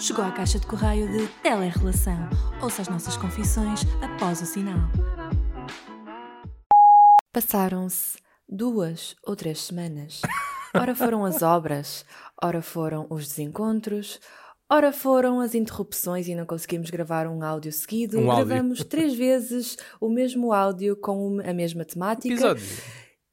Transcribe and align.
Chegou 0.00 0.24
à 0.24 0.32
caixa 0.32 0.58
de 0.58 0.66
correio 0.66 1.06
de 1.12 1.28
Telerrelação. 1.42 2.16
Ouça 2.62 2.80
as 2.80 2.88
nossas 2.88 3.18
confissões 3.18 3.80
após 4.00 4.40
o 4.40 4.46
sinal. 4.46 4.78
Passaram-se 7.30 8.16
duas 8.48 9.14
ou 9.22 9.36
três 9.36 9.60
semanas. 9.60 10.22
Ora 10.74 10.94
foram 10.94 11.22
as 11.22 11.42
obras, 11.42 12.06
ora 12.42 12.62
foram 12.62 13.06
os 13.10 13.28
desencontros, 13.28 14.18
ora 14.70 14.90
foram 14.90 15.38
as 15.38 15.54
interrupções 15.54 16.28
e 16.28 16.34
não 16.34 16.46
conseguimos 16.46 16.88
gravar 16.88 17.26
um 17.26 17.42
áudio 17.42 17.70
seguido. 17.70 18.18
Um 18.18 18.30
áudio. 18.30 18.46
Gravamos 18.46 18.82
três 18.82 19.14
vezes 19.14 19.76
o 20.00 20.08
mesmo 20.08 20.50
áudio 20.50 20.96
com 20.96 21.40
a 21.44 21.52
mesma 21.52 21.84
temática. 21.84 22.32
Episódio. 22.32 22.64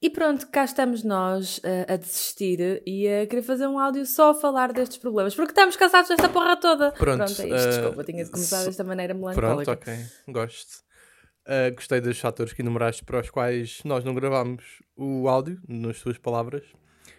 E 0.00 0.08
pronto, 0.08 0.46
cá 0.48 0.64
estamos 0.64 1.02
nós 1.02 1.60
eh, 1.64 1.84
a 1.92 1.96
desistir 1.96 2.82
e 2.86 3.08
a 3.08 3.26
querer 3.26 3.42
fazer 3.42 3.66
um 3.66 3.78
áudio 3.80 4.06
só 4.06 4.30
a 4.30 4.34
falar 4.34 4.72
destes 4.72 4.96
problemas, 4.98 5.34
porque 5.34 5.50
estamos 5.50 5.74
cansados 5.76 6.08
desta 6.08 6.28
porra 6.28 6.56
toda. 6.56 6.92
Pronto, 6.92 7.22
é 7.22 7.24
isto, 7.24 7.42
eh, 7.42 7.68
desculpa, 7.70 8.04
tinha 8.04 8.24
de 8.24 8.30
começar 8.30 8.60
so- 8.60 8.66
desta 8.66 8.84
maneira 8.84 9.12
Pronto, 9.12 9.34
melancólica. 9.40 9.72
ok. 9.72 9.94
Gosto. 10.28 10.86
Uh, 11.48 11.74
gostei 11.74 12.00
dos 12.00 12.18
fatores 12.20 12.52
que 12.52 12.60
enumeraste 12.62 13.02
para 13.04 13.20
os 13.20 13.30
quais 13.30 13.80
nós 13.84 14.04
não 14.04 14.14
gravámos 14.14 14.62
o 14.94 15.28
áudio, 15.28 15.58
nas 15.66 15.98
tuas 15.98 16.18
palavras. 16.18 16.62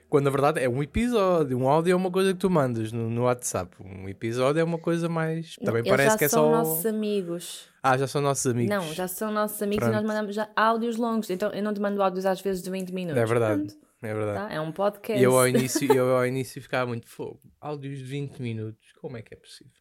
Quando 0.09 0.25
na 0.25 0.31
verdade 0.31 0.59
é 0.59 0.67
um 0.67 0.81
episódio. 0.81 1.57
Um 1.57 1.69
áudio 1.69 1.91
é 1.91 1.95
uma 1.95 2.09
coisa 2.09 2.33
que 2.33 2.39
tu 2.39 2.49
mandas 2.49 2.91
no, 2.91 3.09
no 3.09 3.23
WhatsApp. 3.23 3.75
Um 3.79 4.09
episódio 4.09 4.59
é 4.59 4.63
uma 4.63 4.79
coisa 4.79 5.07
mais. 5.07 5.55
Também 5.57 5.81
Eles 5.81 5.89
parece 5.89 6.09
já 6.11 6.17
que 6.17 6.25
é 6.25 6.27
são 6.29 6.43
só. 6.45 6.51
nossos 6.51 6.85
amigos. 6.85 7.69
Ah, 7.83 7.97
já 7.97 8.07
são 8.07 8.21
nossos 8.21 8.47
amigos. 8.47 8.75
Não, 8.75 8.93
já 8.93 9.07
são 9.07 9.31
nossos 9.31 9.61
amigos 9.61 9.85
e 9.85 9.89
Pronto. 9.89 10.01
nós 10.01 10.07
mandamos 10.07 10.35
já 10.35 10.49
áudios 10.55 10.97
longos. 10.97 11.29
Então 11.29 11.51
eu 11.51 11.61
não 11.61 11.73
te 11.73 11.79
mando 11.79 12.01
áudios 12.01 12.25
às 12.25 12.41
vezes 12.41 12.63
de 12.63 12.71
20 12.71 12.91
minutos. 12.91 13.21
É 13.21 13.25
verdade. 13.25 13.61
Pronto, 13.67 13.77
É 14.01 14.13
verdade. 14.13 14.47
tá? 14.49 14.53
É 14.55 14.59
um 14.59 14.71
podcast. 14.71 15.21
E 15.21 15.23
eu 15.23 15.37
ao, 15.37 15.47
início, 15.47 15.93
eu 15.93 16.17
ao 16.17 16.25
início 16.25 16.61
ficava 16.61 16.87
muito 16.87 17.07
fogo. 17.07 17.39
Áudios 17.61 17.99
de 17.99 18.03
20 18.03 18.39
minutos. 18.41 18.91
Como 18.99 19.15
é 19.15 19.21
que 19.21 19.33
é 19.33 19.37
possível? 19.37 19.71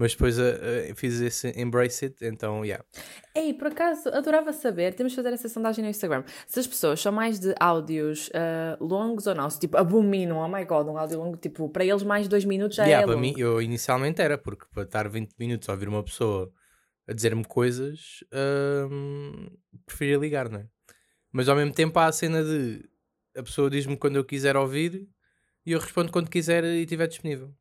Mas 0.00 0.12
depois 0.12 0.38
uh, 0.38 0.42
uh, 0.42 0.94
fiz 0.94 1.20
esse 1.20 1.52
embrace 1.60 2.06
it, 2.06 2.24
então, 2.24 2.64
yeah. 2.64 2.82
Ei, 3.34 3.52
por 3.52 3.66
acaso, 3.66 4.08
adorava 4.08 4.50
saber, 4.50 4.94
temos 4.94 5.12
de 5.12 5.16
fazer 5.16 5.34
essa 5.34 5.46
sondagem 5.46 5.84
no 5.84 5.90
Instagram, 5.90 6.24
se 6.46 6.58
as 6.58 6.66
pessoas 6.66 7.02
são 7.02 7.12
mais 7.12 7.38
de 7.38 7.54
áudios 7.60 8.30
ah, 8.32 8.78
longos 8.80 9.26
ou 9.26 9.34
não, 9.34 9.50
se 9.50 9.60
tipo 9.60 9.76
abominam, 9.76 10.38
oh 10.38 10.48
my 10.48 10.64
god, 10.64 10.86
um 10.88 10.96
áudio 10.96 11.18
longo, 11.18 11.36
tipo, 11.36 11.68
para 11.68 11.84
eles 11.84 12.02
mais 12.02 12.22
de 12.22 12.30
dois 12.30 12.46
minutos 12.46 12.78
já 12.78 12.84
Yeah, 12.84 13.02
é 13.02 13.06
para 13.06 13.14
longo. 13.14 13.20
mim, 13.20 13.34
eu 13.36 13.60
inicialmente 13.60 14.22
era, 14.22 14.38
porque 14.38 14.64
para 14.72 14.84
estar 14.84 15.06
20 15.06 15.34
minutos 15.38 15.68
a 15.68 15.72
ouvir 15.72 15.88
uma 15.90 16.02
pessoa 16.02 16.50
a 17.06 17.12
dizer-me 17.12 17.44
coisas, 17.44 18.24
hum, 18.90 19.48
preferia 19.84 20.16
ligar, 20.16 20.48
não 20.48 20.60
é? 20.60 20.66
Mas 21.30 21.46
ao 21.46 21.56
mesmo 21.56 21.74
tempo 21.74 21.98
há 21.98 22.06
a 22.06 22.12
cena 22.12 22.42
de 22.42 22.88
a 23.36 23.42
pessoa 23.42 23.68
diz-me 23.68 23.98
quando 23.98 24.16
eu 24.16 24.24
quiser 24.24 24.56
ouvir 24.56 25.06
e 25.66 25.72
eu 25.72 25.78
respondo 25.78 26.10
quando 26.10 26.30
quiser 26.30 26.64
e 26.64 26.84
estiver 26.84 27.06
disponível. 27.06 27.54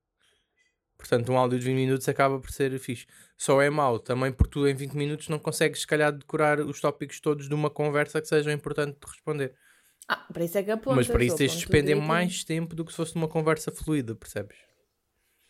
Portanto, 1.00 1.32
um 1.32 1.38
áudio 1.38 1.58
de 1.58 1.66
20 1.66 1.76
minutos 1.76 2.10
acaba 2.10 2.38
por 2.40 2.52
ser 2.52 2.78
fixe. 2.78 3.08
Só 3.38 3.62
é 3.62 3.70
mau 3.70 3.98
também 3.98 4.34
porque 4.34 4.52
tu 4.52 4.68
em 4.68 4.76
20 4.76 4.94
minutos 4.98 5.30
não 5.30 5.40
consegues, 5.40 5.80
se 5.80 5.88
calhar, 5.88 6.12
decorar 6.12 6.60
os 6.60 6.82
tópicos 6.82 7.22
todos 7.22 7.48
de 7.48 7.56
uma 7.56 7.70
conversa 7.70 8.22
que 8.22 8.28
seja 8.28 8.52
importante 8.52 8.98
de 9.00 9.10
responder. 9.10 9.56
Ah, 10.10 10.28
para 10.32 10.44
isso 10.44 10.58
é 10.58 10.64
que 10.64 10.72
apontas. 10.72 10.98
Mas 10.98 11.08
para 11.08 11.24
isso 11.24 11.38
tens 11.38 11.52
de 11.54 11.58
despender 11.60 11.96
mais 11.96 12.44
tempo 12.44 12.76
do 12.76 12.84
que 12.84 12.92
se 12.92 12.98
fosse 12.98 13.16
uma 13.16 13.30
conversa 13.30 13.72
fluida, 13.72 14.14
percebes? 14.14 14.69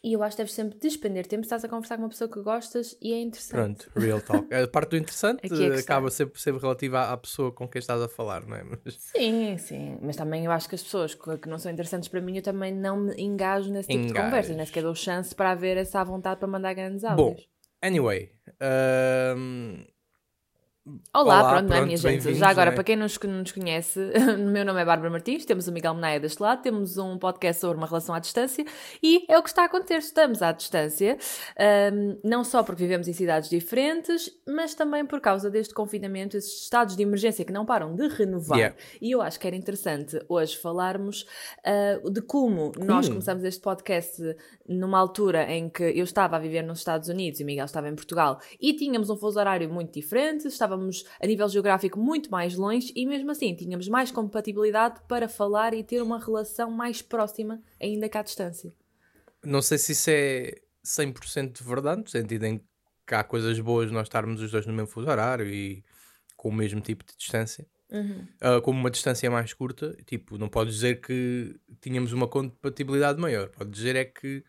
E 0.01 0.13
eu 0.13 0.23
acho 0.23 0.37
que 0.37 0.43
deves 0.43 0.53
sempre 0.53 0.79
despender 0.79 1.27
tempo 1.27 1.43
se 1.43 1.47
estás 1.47 1.65
a 1.65 1.67
conversar 1.67 1.97
com 1.97 2.03
uma 2.03 2.09
pessoa 2.09 2.29
que 2.31 2.41
gostas 2.41 2.97
e 3.01 3.11
é 3.13 3.19
interessante. 3.19 3.85
Pronto, 3.85 3.91
real 3.99 4.21
talk. 4.21 4.47
A 4.55 4.65
parte 4.67 4.91
do 4.91 4.97
interessante 4.97 5.41
é 5.43 5.77
acaba 5.79 6.09
sempre 6.09 6.39
ser 6.39 6.55
relativa 6.55 7.11
à 7.11 7.17
pessoa 7.17 7.51
com 7.51 7.67
quem 7.67 7.79
estás 7.79 8.01
a 8.01 8.07
falar, 8.07 8.45
não 8.45 8.55
é? 8.55 8.63
Mas, 8.63 8.93
Sim, 8.95 9.57
sim. 9.57 9.97
Mas 10.01 10.15
também 10.15 10.45
eu 10.45 10.51
acho 10.51 10.69
que 10.69 10.75
as 10.75 10.83
pessoas 10.83 11.15
que 11.15 11.49
não 11.49 11.59
são 11.59 11.69
interessantes 11.69 12.07
para 12.07 12.21
mim, 12.21 12.37
eu 12.37 12.41
também 12.41 12.73
não 12.73 12.97
me 13.01 13.13
engajo 13.21 13.69
nesse 13.71 13.89
tipo 13.89 14.03
de 14.05 14.09
Engajas. 14.11 14.29
conversas. 14.29 14.55
Nem 14.55 14.65
sequer 14.65 14.83
dou 14.83 14.95
chance 14.95 15.35
para 15.35 15.51
haver 15.51 15.75
essa 15.75 16.01
vontade 16.03 16.39
para 16.39 16.47
mandar 16.47 16.73
grandes 16.73 17.03
Bom, 17.03 17.31
áudios. 17.31 17.49
anyway. 17.81 18.31
ahm, 18.61 19.83
Olá, 21.13 21.41
Olá, 21.41 21.49
pronto, 21.49 21.69
não 21.69 21.75
é, 21.75 21.77
pronto, 21.79 21.85
minha 21.87 21.97
gente? 21.97 22.33
Já 22.35 22.49
agora, 22.49 22.71
é? 22.71 22.73
para 22.73 22.83
quem 22.83 22.95
não 22.95 23.03
nos, 23.03 23.51
conhece, 23.51 23.99
o 24.37 24.47
meu 24.49 24.63
nome 24.63 24.81
é 24.81 24.85
Bárbara 24.85 25.09
Martins, 25.09 25.45
temos 25.45 25.67
o 25.67 25.71
Miguel 25.71 25.93
Menaia 25.93 26.19
deste 26.19 26.41
lado, 26.41 26.61
temos 26.61 26.97
um 26.97 27.17
podcast 27.17 27.59
sobre 27.59 27.77
uma 27.77 27.87
relação 27.87 28.15
à 28.15 28.19
distância 28.19 28.65
e 29.03 29.25
é 29.27 29.37
o 29.37 29.43
que 29.43 29.49
está 29.49 29.63
a 29.63 29.65
acontecer. 29.65 29.97
Estamos 29.97 30.41
à 30.41 30.51
distância, 30.51 31.17
ahm, 31.57 32.17
não 32.23 32.43
só 32.43 32.63
porque 32.63 32.81
vivemos 32.81 33.07
em 33.07 33.13
cidades 33.13 33.49
diferentes, 33.49 34.31
mas 34.47 34.73
também 34.73 35.05
por 35.05 35.19
causa 35.19 35.49
deste 35.49 35.73
confinamento, 35.73 36.37
esses 36.37 36.63
estados 36.63 36.95
de 36.95 37.03
emergência 37.03 37.43
que 37.43 37.51
não 37.51 37.65
param 37.65 37.95
de 37.95 38.07
renovar. 38.07 38.57
Yeah. 38.57 38.75
E 39.01 39.11
eu 39.11 39.21
acho 39.21 39.39
que 39.39 39.47
era 39.47 39.55
interessante 39.55 40.19
hoje 40.29 40.57
falarmos 40.57 41.25
ah, 41.65 41.99
de 42.09 42.21
como 42.21 42.71
nós 42.77 43.07
Hum. 43.07 43.13
começamos 43.13 43.43
este 43.43 43.61
podcast 43.61 44.21
numa 44.67 44.99
altura 44.99 45.51
em 45.51 45.69
que 45.69 45.83
eu 45.83 46.03
estava 46.03 46.35
a 46.35 46.39
viver 46.39 46.61
nos 46.61 46.79
Estados 46.79 47.09
Unidos 47.09 47.39
e 47.39 47.43
o 47.43 47.45
Miguel 47.45 47.65
estava 47.65 47.89
em 47.89 47.95
Portugal 47.95 48.39
e 48.59 48.73
tínhamos 48.73 49.09
um 49.09 49.17
fuso 49.17 49.39
horário 49.39 49.69
muito 49.69 49.91
diferente, 49.93 50.47
estávamos 50.47 50.78
a 51.19 51.27
nível 51.27 51.47
geográfico 51.49 51.99
muito 51.99 52.29
mais 52.31 52.55
longe 52.55 52.91
e 52.95 53.05
mesmo 53.05 53.31
assim 53.31 53.53
tínhamos 53.55 53.87
mais 53.87 54.11
compatibilidade 54.11 55.01
para 55.07 55.27
falar 55.27 55.73
e 55.73 55.83
ter 55.83 56.01
uma 56.01 56.19
relação 56.19 56.71
mais 56.71 57.01
próxima, 57.01 57.61
ainda 57.81 58.07
que 58.09 58.17
à 58.17 58.21
distância. 58.21 58.73
não 59.43 59.61
sei 59.61 59.77
se 59.77 59.91
isso 59.93 60.09
é 60.09 60.53
100% 60.83 61.63
verdade, 61.63 62.01
no 62.01 62.09
sentido 62.09 62.45
em 62.45 62.61
que 63.05 63.15
há 63.15 63.23
coisas 63.23 63.59
boas 63.59 63.91
nós 63.91 64.03
estarmos 64.07 64.41
os 64.41 64.51
dois 64.51 64.65
no 64.65 64.73
mesmo 64.73 64.87
fuso 64.87 65.09
horário 65.09 65.47
e 65.47 65.83
com 66.35 66.49
o 66.49 66.53
mesmo 66.53 66.79
tipo 66.81 67.03
de 67.05 67.15
distância. 67.17 67.65
Ah, 68.39 68.61
como 68.61 68.79
uma 68.79 68.91
distância 68.91 69.29
mais 69.31 69.53
curta, 69.53 69.97
tipo, 70.05 70.37
não 70.37 70.47
podes 70.47 70.75
dizer 70.75 71.01
que 71.01 71.59
tínhamos 71.81 72.13
uma 72.13 72.27
compatibilidade 72.27 73.19
maior, 73.19 73.49
pode 73.49 73.71
dizer 73.71 73.95
é 73.95 74.05
que 74.05 74.43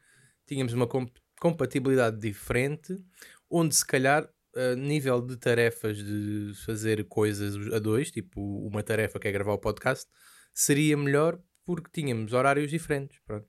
tínhamos 0.46 0.72
uma 0.72 0.86
com- 0.86 1.08
compatibilidade 1.40 2.18
diferente, 2.18 3.02
onde 3.48 3.74
se 3.74 3.84
calhar 3.84 4.28
a 4.54 4.74
nível 4.74 5.20
de 5.20 5.36
tarefas 5.36 5.96
de 5.98 6.52
fazer 6.64 7.04
coisas 7.04 7.72
a 7.72 7.78
dois, 7.78 8.10
tipo 8.10 8.40
uma 8.66 8.82
tarefa 8.82 9.18
que 9.18 9.28
é 9.28 9.32
gravar 9.32 9.52
o 9.52 9.58
podcast, 9.58 10.06
seria 10.52 10.96
melhor 10.96 11.38
porque 11.64 11.90
tínhamos 11.92 12.32
horários 12.32 12.70
diferentes. 12.70 13.18
Pronto. 13.24 13.46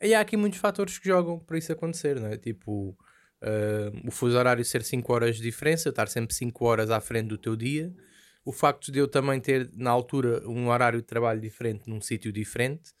E 0.00 0.14
há 0.14 0.20
aqui 0.20 0.36
muitos 0.36 0.58
fatores 0.58 0.98
que 0.98 1.06
jogam 1.06 1.38
para 1.38 1.58
isso 1.58 1.72
acontecer, 1.72 2.18
não 2.18 2.28
é? 2.28 2.38
Tipo, 2.38 2.96
ah, 3.42 3.92
o 4.06 4.10
fuso 4.10 4.36
horário 4.36 4.64
ser 4.64 4.82
5 4.82 5.12
horas 5.12 5.36
de 5.36 5.42
diferença, 5.42 5.88
estar 5.90 6.08
sempre 6.08 6.34
5 6.34 6.64
horas 6.64 6.90
à 6.90 7.00
frente 7.00 7.28
do 7.28 7.38
teu 7.38 7.56
dia, 7.56 7.92
o 8.44 8.52
facto 8.52 8.90
de 8.90 8.98
eu 8.98 9.08
também 9.08 9.40
ter 9.40 9.70
na 9.74 9.90
altura 9.90 10.46
um 10.48 10.68
horário 10.68 11.00
de 11.00 11.06
trabalho 11.06 11.40
diferente 11.40 11.88
num 11.88 12.00
sítio 12.00 12.32
diferente, 12.32 12.92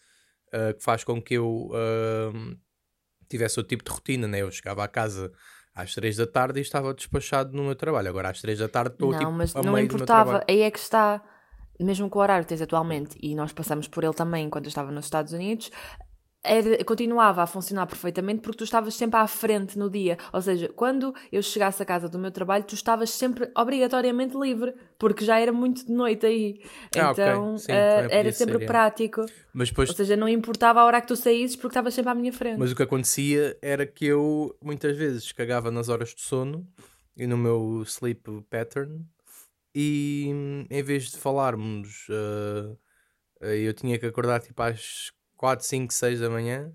ah, 0.52 0.74
que 0.74 0.82
faz 0.82 1.04
com 1.04 1.22
que 1.22 1.34
eu 1.34 1.70
ah, 1.74 2.56
tivesse 3.28 3.58
outro 3.58 3.70
tipo 3.70 3.84
de 3.84 3.90
rotina, 3.90 4.28
né? 4.28 4.42
Eu 4.42 4.50
chegava 4.50 4.84
à 4.84 4.88
casa 4.88 5.32
às 5.74 5.94
3 5.94 6.16
da 6.16 6.26
tarde 6.26 6.58
e 6.58 6.62
estava 6.62 6.92
despachado 6.94 7.56
no 7.56 7.64
meu 7.64 7.74
trabalho. 7.74 8.08
Agora 8.08 8.30
às 8.30 8.40
3 8.40 8.58
da 8.58 8.68
tarde 8.68 8.94
estou 8.94 9.12
não, 9.12 9.18
tipo, 9.18 9.32
mas 9.32 9.54
a 9.54 9.62
não 9.62 9.72
meio 9.72 9.84
importava, 9.84 10.44
aí 10.48 10.62
é 10.62 10.70
que 10.70 10.78
está, 10.78 11.22
mesmo 11.78 12.08
com 12.08 12.18
o 12.18 12.22
horário 12.22 12.44
que 12.44 12.48
tens 12.48 12.62
atualmente, 12.62 13.18
e 13.22 13.34
nós 13.34 13.52
passamos 13.52 13.88
por 13.88 14.04
ele 14.04 14.14
também 14.14 14.50
quando 14.50 14.66
eu 14.66 14.68
estava 14.68 14.90
nos 14.90 15.06
Estados 15.06 15.32
Unidos, 15.32 15.70
era- 16.42 16.82
continuava 16.84 17.42
a 17.42 17.46
funcionar 17.46 17.86
perfeitamente 17.86 18.40
porque 18.40 18.58
tu 18.58 18.64
estavas 18.64 18.94
sempre 18.94 19.18
à 19.18 19.26
frente 19.26 19.78
no 19.78 19.90
dia. 19.90 20.16
Ou 20.32 20.40
seja, 20.40 20.68
quando 20.68 21.14
eu 21.30 21.42
chegasse 21.42 21.82
à 21.82 21.86
casa 21.86 22.08
do 22.08 22.18
meu 22.18 22.30
trabalho, 22.30 22.64
tu 22.64 22.74
estavas 22.74 23.10
sempre 23.10 23.50
obrigatoriamente 23.56 24.36
livre, 24.36 24.74
porque 24.98 25.24
já 25.24 25.38
era 25.38 25.52
muito 25.52 25.84
de 25.86 25.92
noite 25.92 26.26
aí. 26.26 26.62
Ah. 26.96 27.10
Então 27.12 27.58
Sim, 27.58 27.72
eh, 27.72 27.88
também 27.88 28.02
podia 28.04 28.18
era 28.18 28.32
sempre 28.32 28.58
ser, 28.58 28.62
é. 28.64 28.66
prático. 28.66 29.26
Mas 29.52 29.68
depois 29.68 29.88
Ou 29.90 29.94
seja, 29.94 30.16
não 30.16 30.28
importava 30.28 30.80
a 30.80 30.84
hora 30.84 31.00
que 31.00 31.08
tu 31.08 31.16
saísses 31.16 31.56
porque 31.56 31.72
estavas 31.72 31.92
sempre 31.94 32.10
à 32.10 32.14
minha 32.14 32.32
frente. 32.32 32.58
Mas 32.58 32.72
o 32.72 32.76
que 32.76 32.82
acontecia 32.82 33.56
era 33.60 33.86
que 33.86 34.06
eu 34.06 34.56
muitas 34.62 34.96
vezes 34.96 35.32
cagava 35.32 35.70
nas 35.70 35.88
horas 35.88 36.14
de 36.14 36.20
sono 36.22 36.66
e 37.16 37.26
no 37.26 37.36
meu 37.36 37.82
sleep 37.84 38.22
pattern 38.48 39.04
e 39.74 40.30
hum, 40.32 40.66
em 40.70 40.82
vez 40.82 41.10
de 41.10 41.18
falarmos 41.18 42.06
ah, 42.10 42.76
eu 43.40 43.72
tinha 43.74 43.98
que 43.98 44.06
acordar 44.06 44.40
tipo 44.40 44.60
às 44.62 45.12
4, 45.40 45.64
5, 45.66 45.94
6 45.94 46.20
da 46.20 46.28
manhã 46.28 46.70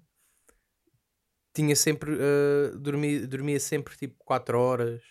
tinha 1.53 1.75
sempre 1.75 2.17
ah, 2.19 2.75
dormia, 2.75 3.27
dormia 3.27 3.59
sempre 3.59 3.95
tipo 3.95 4.15
4 4.25 4.59
horas 4.59 5.03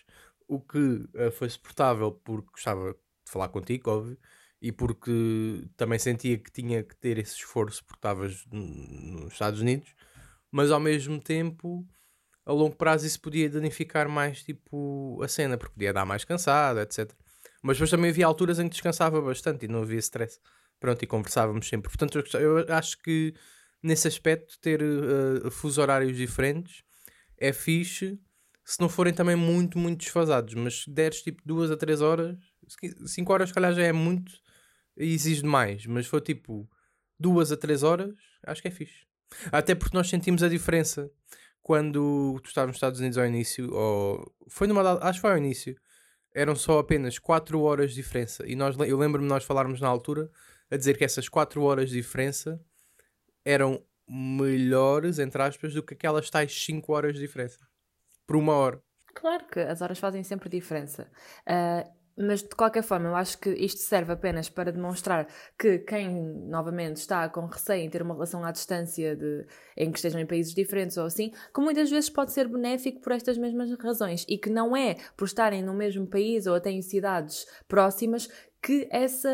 o 0.45 0.59
que 0.59 1.07
ah, 1.15 1.31
foi 1.31 1.49
suportável 1.49 2.11
porque 2.11 2.51
gostava 2.51 2.91
de 2.93 3.31
falar 3.31 3.47
contigo, 3.47 3.89
óbvio 3.89 4.17
e 4.61 4.73
porque 4.73 5.69
também 5.77 5.97
sentia 5.97 6.37
que 6.37 6.51
tinha 6.51 6.83
que 6.83 6.97
ter 6.97 7.17
esse 7.17 7.35
esforço 7.35 7.81
porque 7.85 7.99
estavas 7.99 8.45
nos 8.51 9.31
Estados 9.31 9.61
Unidos 9.61 9.95
mas 10.51 10.69
ao 10.69 10.79
mesmo 10.81 11.17
tempo 11.21 11.87
a 12.45 12.51
longo 12.51 12.75
prazo 12.75 13.07
isso 13.07 13.21
podia 13.21 13.49
danificar 13.49 14.09
mais 14.09 14.43
tipo 14.43 15.17
a 15.23 15.29
cena, 15.29 15.57
porque 15.57 15.73
podia 15.73 15.93
dar 15.93 16.05
mais 16.05 16.25
cansado, 16.25 16.79
etc. 16.81 17.11
Mas 17.63 17.77
depois 17.77 17.89
também 17.89 18.11
havia 18.11 18.25
alturas 18.25 18.59
em 18.59 18.65
que 18.65 18.71
descansava 18.71 19.19
bastante 19.21 19.65
e 19.65 19.67
não 19.67 19.81
havia 19.81 19.97
stress. 19.99 20.39
Pronto, 20.79 21.03
e 21.03 21.07
conversávamos 21.07 21.67
sempre. 21.67 21.89
Portanto, 21.89 22.23
eu 22.37 22.65
acho 22.73 23.01
que 23.01 23.33
nesse 23.81 24.07
aspecto 24.07 24.59
ter 24.59 24.81
uh, 24.81 25.49
fuso 25.51 25.81
horários 25.81 26.17
diferentes 26.17 26.83
é 27.37 27.53
fixe 27.53 28.19
se 28.65 28.81
não 28.81 28.89
forem 28.89 29.13
também 29.13 29.35
muito, 29.35 29.77
muito 29.77 29.99
desfasados. 29.99 30.55
Mas 30.55 30.83
se 30.83 30.89
deres 30.89 31.21
tipo 31.21 31.41
duas 31.45 31.69
a 31.69 31.77
três 31.77 32.01
horas, 32.01 32.35
5 33.05 33.31
horas 33.31 33.51
calhar 33.51 33.73
já 33.73 33.83
é 33.83 33.91
muito 33.91 34.33
e 34.97 35.13
exige 35.13 35.43
demais. 35.43 35.85
Mas 35.85 36.07
for 36.07 36.19
tipo 36.19 36.67
duas 37.19 37.51
a 37.51 37.57
três 37.57 37.83
horas, 37.83 38.15
acho 38.43 38.61
que 38.61 38.67
é 38.67 38.71
fixe. 38.71 39.05
Até 39.51 39.75
porque 39.75 39.95
nós 39.95 40.09
sentimos 40.09 40.41
a 40.41 40.49
diferença 40.49 41.11
quando 41.61 42.39
tu 42.43 42.47
estavas 42.47 42.69
nos 42.69 42.77
Estados 42.77 42.99
Unidos 42.99 43.17
ao 43.17 43.25
início, 43.25 43.71
ou 43.73 44.33
foi 44.47 44.67
numa 44.67 44.99
acho 44.99 45.17
que 45.17 45.21
foi 45.21 45.31
ao 45.31 45.37
início, 45.37 45.75
eram 46.33 46.55
só 46.55 46.79
apenas 46.79 47.17
4 47.17 47.59
horas 47.61 47.91
de 47.91 47.97
diferença. 47.97 48.43
E 48.47 48.55
nós, 48.55 48.77
eu 48.77 48.97
lembro-me 48.97 49.27
nós 49.27 49.43
falarmos 49.43 49.79
na 49.79 49.87
altura 49.87 50.29
a 50.69 50.77
dizer 50.77 50.97
que 50.97 51.03
essas 51.03 51.29
4 51.29 51.61
horas 51.61 51.89
de 51.89 51.95
diferença 51.95 52.59
eram 53.43 53.83
melhores, 54.07 55.19
entre 55.19 55.41
aspas, 55.41 55.73
do 55.73 55.83
que 55.83 55.93
aquelas 55.93 56.29
tais 56.29 56.53
5 56.65 56.93
horas 56.93 57.13
de 57.13 57.19
diferença. 57.19 57.59
Por 58.27 58.35
uma 58.35 58.53
hora. 58.53 58.81
Claro 59.13 59.45
que 59.47 59.59
as 59.59 59.81
horas 59.81 59.99
fazem 59.99 60.23
sempre 60.23 60.49
diferença. 60.49 61.09
Uh, 61.47 61.89
mas 62.17 62.41
de 62.41 62.49
qualquer 62.49 62.81
forma, 62.81 63.09
eu 63.09 63.15
acho 63.15 63.37
que 63.37 63.49
isto 63.49 63.81
serve 63.81 64.13
apenas 64.13 64.47
para 64.47 64.71
demonstrar 64.71 65.27
que 65.59 65.79
quem, 65.79 66.09
novamente, 66.47 66.97
está 66.97 67.27
com 67.27 67.45
receio 67.45 67.83
em 67.83 67.89
ter 67.89 68.01
uma 68.01 68.13
relação 68.13 68.43
à 68.45 68.51
distância 68.51 69.15
de, 69.15 69.45
em 69.75 69.91
que 69.91 69.97
estejam 69.97 70.21
em 70.21 70.25
países 70.25 70.53
diferentes 70.53 70.95
ou 70.95 71.05
assim, 71.05 71.31
que 71.53 71.61
muitas 71.61 71.89
vezes 71.89 72.09
pode 72.09 72.31
ser 72.31 72.47
benéfico 72.47 73.01
por 73.01 73.11
estas 73.11 73.37
mesmas 73.37 73.69
razões 73.79 74.25
e 74.29 74.37
que 74.37 74.49
não 74.49 74.75
é 74.75 74.95
por 75.17 75.25
estarem 75.25 75.61
no 75.61 75.73
mesmo 75.73 76.07
país 76.07 76.47
ou 76.47 76.55
até 76.55 76.71
em 76.71 76.81
cidades 76.81 77.45
próximas 77.67 78.29
que 78.65 78.87
essa, 78.89 79.29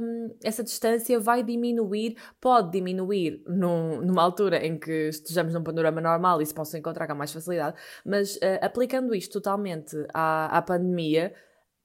um, 0.00 0.30
essa 0.44 0.62
distância 0.62 1.18
vai 1.18 1.42
diminuir, 1.42 2.16
pode 2.40 2.70
diminuir 2.70 3.42
num, 3.44 4.00
numa 4.00 4.22
altura 4.22 4.64
em 4.64 4.78
que 4.78 5.08
estejamos 5.08 5.52
num 5.52 5.64
panorama 5.64 6.00
normal 6.00 6.40
e 6.40 6.46
se 6.46 6.54
possam 6.54 6.78
encontrar 6.78 7.08
com 7.08 7.14
mais 7.16 7.32
facilidade, 7.32 7.76
mas 8.04 8.36
uh, 8.36 8.62
aplicando 8.62 9.12
isto 9.12 9.32
totalmente 9.32 9.96
à, 10.14 10.56
à 10.56 10.62
pandemia, 10.62 11.34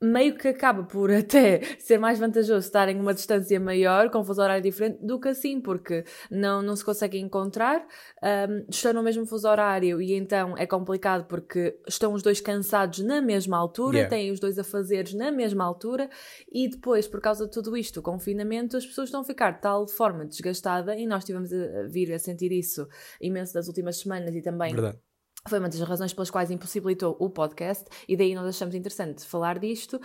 meio 0.01 0.35
que 0.35 0.47
acaba 0.47 0.83
por 0.83 1.11
até 1.13 1.61
ser 1.79 1.99
mais 1.99 2.19
vantajoso 2.19 2.65
estar 2.65 2.89
em 2.89 2.99
uma 2.99 3.13
distância 3.13 3.59
maior, 3.59 4.09
com 4.09 4.23
fuso 4.23 4.41
horário 4.41 4.63
diferente, 4.63 4.97
do 5.01 5.19
que 5.19 5.29
assim, 5.29 5.61
porque 5.61 6.03
não, 6.29 6.61
não 6.61 6.75
se 6.75 6.83
consegue 6.83 7.19
encontrar, 7.19 7.85
um, 8.23 8.65
estão 8.69 8.93
no 8.93 9.03
mesmo 9.03 9.25
fuso 9.25 9.47
horário 9.47 10.01
e 10.01 10.13
então 10.13 10.57
é 10.57 10.65
complicado 10.65 11.25
porque 11.25 11.77
estão 11.87 12.13
os 12.13 12.23
dois 12.23 12.41
cansados 12.41 12.99
na 12.99 13.21
mesma 13.21 13.57
altura, 13.57 13.97
yeah. 13.97 14.09
têm 14.09 14.31
os 14.31 14.39
dois 14.39 14.57
a 14.57 14.63
fazeres 14.63 15.13
na 15.13 15.31
mesma 15.31 15.63
altura 15.63 16.09
e 16.51 16.67
depois, 16.67 17.07
por 17.07 17.21
causa 17.21 17.45
de 17.45 17.51
tudo 17.51 17.77
isto, 17.77 17.99
o 17.99 18.03
confinamento, 18.03 18.75
as 18.77 18.85
pessoas 18.85 19.09
estão 19.09 19.21
a 19.21 19.23
ficar 19.23 19.51
de 19.51 19.61
tal 19.61 19.87
forma 19.87 20.25
desgastada 20.25 20.95
e 20.95 21.05
nós 21.05 21.23
tivemos 21.23 21.53
a 21.53 21.87
vir 21.87 22.11
a 22.13 22.19
sentir 22.19 22.51
isso 22.51 22.87
imenso 23.21 23.53
das 23.53 23.67
últimas 23.67 23.97
semanas 23.97 24.35
e 24.35 24.41
também. 24.41 24.73
Verdade 24.73 24.99
foi 25.47 25.59
uma 25.59 25.69
das 25.69 25.79
razões 25.81 26.13
pelas 26.13 26.29
quais 26.29 26.51
impossibilitou 26.51 27.15
o 27.19 27.29
podcast 27.29 27.85
e 28.07 28.15
daí 28.15 28.35
nós 28.35 28.45
achamos 28.47 28.75
interessante 28.75 29.25
falar 29.25 29.59
disto 29.59 29.99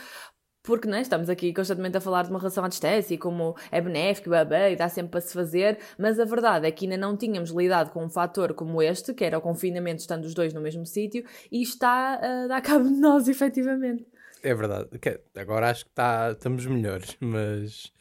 porque 0.66 0.88
não 0.88 0.98
é? 0.98 1.00
estamos 1.00 1.30
aqui 1.30 1.54
constantemente 1.54 1.96
a 1.96 2.00
falar 2.00 2.24
de 2.24 2.30
uma 2.30 2.40
relação 2.40 2.64
à 2.64 2.68
distância 2.68 3.14
e 3.14 3.18
como 3.18 3.56
é 3.70 3.80
benéfico 3.80 4.30
babá, 4.30 4.68
e 4.68 4.74
dá 4.74 4.88
sempre 4.88 5.12
para 5.12 5.20
se 5.20 5.32
fazer, 5.32 5.78
mas 5.96 6.18
a 6.18 6.24
verdade 6.24 6.66
é 6.66 6.72
que 6.72 6.84
ainda 6.84 6.96
não 6.96 7.16
tínhamos 7.16 7.50
lidado 7.50 7.92
com 7.92 8.04
um 8.04 8.10
fator 8.10 8.52
como 8.52 8.82
este, 8.82 9.14
que 9.14 9.24
era 9.24 9.38
o 9.38 9.40
confinamento 9.40 10.00
estando 10.00 10.24
os 10.24 10.34
dois 10.34 10.52
no 10.52 10.60
mesmo 10.60 10.84
sítio, 10.84 11.24
e 11.52 11.62
está 11.62 12.14
a 12.14 12.46
dar 12.48 12.60
cabo 12.60 12.84
de 12.84 12.96
nós, 12.96 13.28
efetivamente. 13.30 14.04
É 14.42 14.52
verdade. 14.52 14.88
Agora 15.36 15.70
acho 15.70 15.84
que 15.84 15.90
está, 15.92 16.32
estamos 16.32 16.66
melhores, 16.66 17.16
mas 17.20 17.92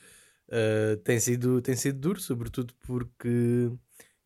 uh, 0.49 0.97
tem, 1.03 1.19
sido, 1.19 1.61
tem 1.61 1.75
sido 1.75 1.99
duro, 1.99 2.19
sobretudo 2.19 2.73
porque 2.81 3.71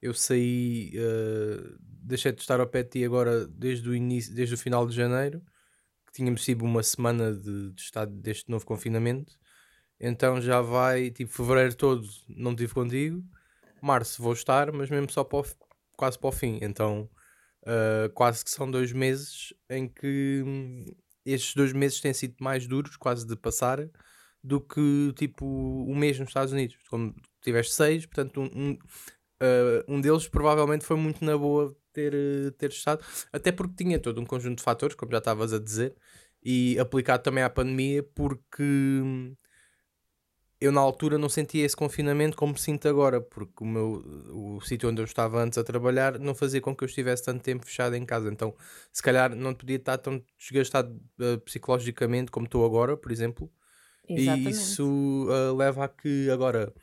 eu 0.02 0.14
saí 0.14 0.94
uh, 0.96 1.78
deixei 1.82 2.32
de 2.32 2.42
estar 2.42 2.60
ao 2.60 2.68
pé 2.68 2.84
de 2.84 2.90
ti 2.90 3.06
agora 3.06 3.48
desde 3.48 3.90
o 3.90 3.96
início, 3.96 4.34
desde 4.34 4.56
o 4.56 4.58
final 4.58 4.88
de 4.88 4.96
janeiro, 4.96 5.42
que 6.08 6.14
tínhamos 6.14 6.44
sido 6.44 6.64
uma 6.66 6.82
semana 6.84 7.34
de, 7.34 7.72
de 7.72 7.82
estado 7.82 8.12
deste 8.12 8.50
novo 8.50 8.66
confinamento. 8.66 9.38
Então 10.00 10.42
já 10.42 10.62
vai, 10.62 11.12
tipo, 11.12 11.32
fevereiro 11.32 11.76
todo 11.76 12.08
não 12.28 12.52
estive 12.52 12.74
contigo, 12.74 13.24
março 13.82 14.22
vou 14.22 14.34
estar, 14.34 14.72
mas 14.72 14.90
mesmo 14.90 15.12
só 15.12 15.24
para 15.24 15.40
o, 15.40 15.46
quase 15.98 16.18
para 16.18 16.30
o 16.30 16.32
fim. 16.32 16.60
Então 16.62 17.10
uh, 17.64 18.10
quase 18.14 18.44
que 18.44 18.52
são 18.52 18.70
dois 18.70 18.92
meses 18.92 19.54
em 19.70 19.88
que 19.88 20.44
hum, 20.46 20.86
estes 21.26 21.54
dois 21.54 21.74
meses 21.74 22.00
têm 22.00 22.14
sido 22.14 22.36
mais 22.40 22.68
duros, 22.68 22.96
quase 22.98 23.28
de 23.28 23.36
passar, 23.36 23.80
do 24.44 24.62
que 24.62 25.14
tipo 25.18 25.46
o 25.46 25.96
mês 25.96 26.20
nos 26.20 26.30
Estados 26.30 26.54
Unidos. 26.54 26.78
Como 26.90 27.14
tiveste 27.42 27.74
seis, 27.74 28.06
portanto, 28.06 28.42
um, 28.42 28.46
um, 28.46 28.78
uh, 29.42 29.84
um 29.88 30.02
deles 30.02 30.28
provavelmente 30.28 30.86
foi 30.86 30.98
muito 30.98 31.24
na 31.24 31.38
boa 31.38 31.76
ter, 31.94 32.14
eh, 32.14 32.52
ter 32.58 32.70
estado, 32.70 33.04
até 33.34 33.52
porque 33.52 33.84
tinha 33.84 34.00
todo 34.00 34.22
um 34.22 34.26
conjunto 34.26 34.58
de 34.60 34.64
fatores, 34.64 34.96
como 34.96 35.12
já 35.12 35.18
estavas 35.18 35.54
a 35.54 35.60
dizer, 35.60 35.96
e 36.44 36.78
aplicado 36.80 37.24
também 37.24 37.44
à 37.44 37.50
pandemia, 37.50 38.04
porque 38.04 38.64
hum, 38.64 39.36
eu 40.62 40.72
na 40.72 40.82
altura 40.82 41.18
não 41.18 41.30
sentia 41.30 41.66
esse 41.66 41.76
confinamento 41.76 42.36
como 42.36 42.58
sinto 42.58 42.88
agora, 42.88 43.22
porque 43.22 43.64
o 43.64 43.66
meu 43.66 44.04
o 44.58 44.62
sítio 44.62 44.90
onde 44.90 45.02
eu 45.02 45.06
estava 45.06 45.42
antes 45.42 45.58
a 45.58 45.64
trabalhar 45.64 46.20
não 46.20 46.36
fazia 46.36 46.62
com 46.62 46.76
que 46.76 46.84
eu 46.84 46.88
estivesse 46.88 47.24
tanto 47.24 47.42
tempo 47.42 47.66
fechado 47.66 47.96
em 47.96 48.06
casa, 48.06 48.30
então 48.30 48.54
se 48.92 49.02
calhar 49.02 49.36
não 49.36 49.54
podia 49.54 49.78
estar 49.78 49.98
tão 49.98 50.24
desgastado 50.38 50.94
uh, 51.20 51.40
psicologicamente 51.42 52.32
como 52.32 52.46
estou 52.46 52.66
agora, 52.66 52.98
por 52.98 53.12
exemplo. 53.12 53.52
Exatamente. 54.08 54.48
E 54.48 54.52
isso 54.52 55.28
uh, 55.30 55.56
leva 55.56 55.86
a 55.86 55.88
que 55.88 56.30
agora 56.32 56.74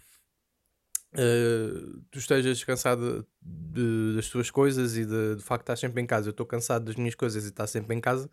uh, 1.16 2.00
tu 2.10 2.18
estejas 2.18 2.62
cansado 2.64 3.26
de, 3.42 4.14
das 4.16 4.28
tuas 4.28 4.50
coisas 4.50 4.96
e 4.96 5.04
de, 5.04 5.36
de 5.36 5.42
facto 5.42 5.62
estás 5.62 5.80
sempre 5.80 6.00
em 6.02 6.06
casa. 6.06 6.28
Eu 6.28 6.32
estou 6.32 6.46
cansado 6.46 6.84
das 6.84 6.96
minhas 6.96 7.14
coisas 7.14 7.44
e 7.44 7.48
estar 7.48 7.66
sempre 7.66 7.94
em 7.96 8.00
casa, 8.00 8.30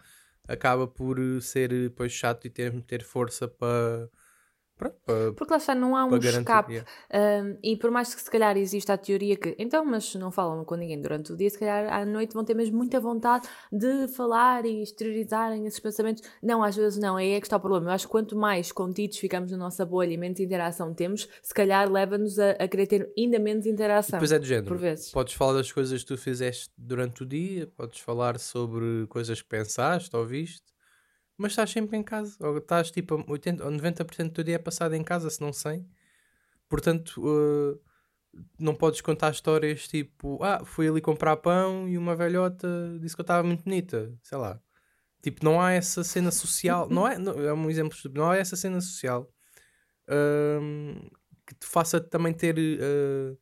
acaba 0.47 0.87
por 0.87 1.17
ser 1.41 1.69
depois 1.69 2.11
chato 2.11 2.45
e 2.45 2.49
ter, 2.49 2.81
ter 2.83 3.03
força 3.03 3.47
para 3.47 4.09
Pronto, 4.77 4.95
Porque 5.35 5.53
lá 5.53 5.57
está, 5.57 5.75
não 5.75 5.95
há 5.95 6.05
um 6.05 6.17
escape. 6.17 6.83
Um, 7.13 7.57
e 7.63 7.77
por 7.77 7.91
mais 7.91 8.13
que 8.13 8.21
se 8.21 8.29
calhar 8.29 8.57
exista 8.57 8.93
a 8.93 8.97
teoria 8.97 9.35
que, 9.35 9.55
então, 9.59 9.85
mas 9.85 10.15
não 10.15 10.31
falam 10.31 10.65
com 10.65 10.75
ninguém 10.75 10.99
durante 10.99 11.31
o 11.31 11.37
dia, 11.37 11.49
se 11.49 11.59
calhar 11.59 11.93
à 11.93 12.05
noite 12.05 12.33
vão 12.33 12.43
ter 12.43 12.55
mesmo 12.55 12.77
muita 12.77 12.99
vontade 12.99 13.47
de 13.71 14.07
falar 14.09 14.65
e 14.65 14.81
exteriorizarem 14.81 15.65
esses 15.67 15.79
pensamentos. 15.79 16.23
Não, 16.41 16.63
às 16.63 16.75
vezes 16.75 16.99
não, 16.99 17.15
aí 17.15 17.33
é 17.33 17.39
que 17.39 17.45
está 17.45 17.57
o 17.57 17.59
problema. 17.59 17.89
Eu 17.89 17.93
acho 17.93 18.07
que 18.07 18.11
quanto 18.11 18.35
mais 18.35 18.71
contidos 18.71 19.17
ficamos 19.17 19.51
na 19.51 19.57
nossa 19.57 19.85
bolha 19.85 20.11
e 20.11 20.17
menos 20.17 20.39
interação 20.39 20.93
temos, 20.93 21.29
se 21.41 21.53
calhar 21.53 21.89
leva-nos 21.91 22.39
a, 22.39 22.51
a, 22.51 22.67
querer 22.67 22.87
ter 22.87 23.13
ainda 23.17 23.37
menos 23.37 23.65
interação. 23.65 24.17
Pois 24.17 24.31
é, 24.31 24.39
do 24.39 24.45
género. 24.45 24.67
Por 24.67 24.77
vezes. 24.77 25.11
Podes 25.11 25.33
falar 25.33 25.53
das 25.53 25.71
coisas 25.71 26.01
que 26.01 26.07
tu 26.07 26.17
fizeste 26.17 26.71
durante 26.77 27.23
o 27.23 27.25
dia, 27.25 27.67
podes 27.67 27.99
falar 27.99 28.39
sobre 28.39 29.05
coisas 29.07 29.41
que 29.41 29.47
pensaste 29.47 30.15
ou 30.15 30.25
viste 30.25 30.72
mas 31.37 31.51
estás 31.53 31.69
sempre 31.71 31.97
em 31.97 32.03
casa. 32.03 32.35
Ou 32.39 32.57
estás 32.57 32.91
tipo 32.91 33.23
80 33.27 33.63
ou 33.63 33.71
90% 33.71 34.31
do 34.31 34.43
dia 34.43 34.55
é 34.55 34.59
passado 34.59 34.93
em 34.95 35.03
casa, 35.03 35.29
se 35.29 35.41
não 35.41 35.53
100. 35.53 35.85
Portanto, 36.69 37.21
uh, 37.21 37.79
não 38.59 38.75
podes 38.75 39.01
contar 39.01 39.31
histórias 39.31 39.87
tipo, 39.87 40.43
ah, 40.43 40.63
fui 40.65 40.87
ali 40.87 41.01
comprar 41.01 41.37
pão 41.37 41.87
e 41.87 41.97
uma 41.97 42.15
velhota 42.15 42.67
disse 42.99 43.15
que 43.15 43.21
eu 43.21 43.23
estava 43.23 43.43
muito 43.43 43.63
bonita. 43.63 44.13
Sei 44.23 44.37
lá. 44.37 44.59
Tipo, 45.21 45.45
não 45.45 45.61
há 45.61 45.71
essa 45.71 46.03
cena 46.03 46.31
social. 46.31 46.89
não 46.89 47.07
é, 47.07 47.17
não, 47.17 47.33
é 47.39 47.53
um 47.53 47.69
exemplo 47.69 47.97
não 48.13 48.29
há 48.29 48.37
essa 48.37 48.55
cena 48.55 48.81
social 48.81 49.31
uh, 50.09 51.11
que 51.45 51.55
te 51.55 51.65
faça 51.65 51.99
também 51.99 52.33
ter. 52.33 52.57
Uh, 52.57 53.37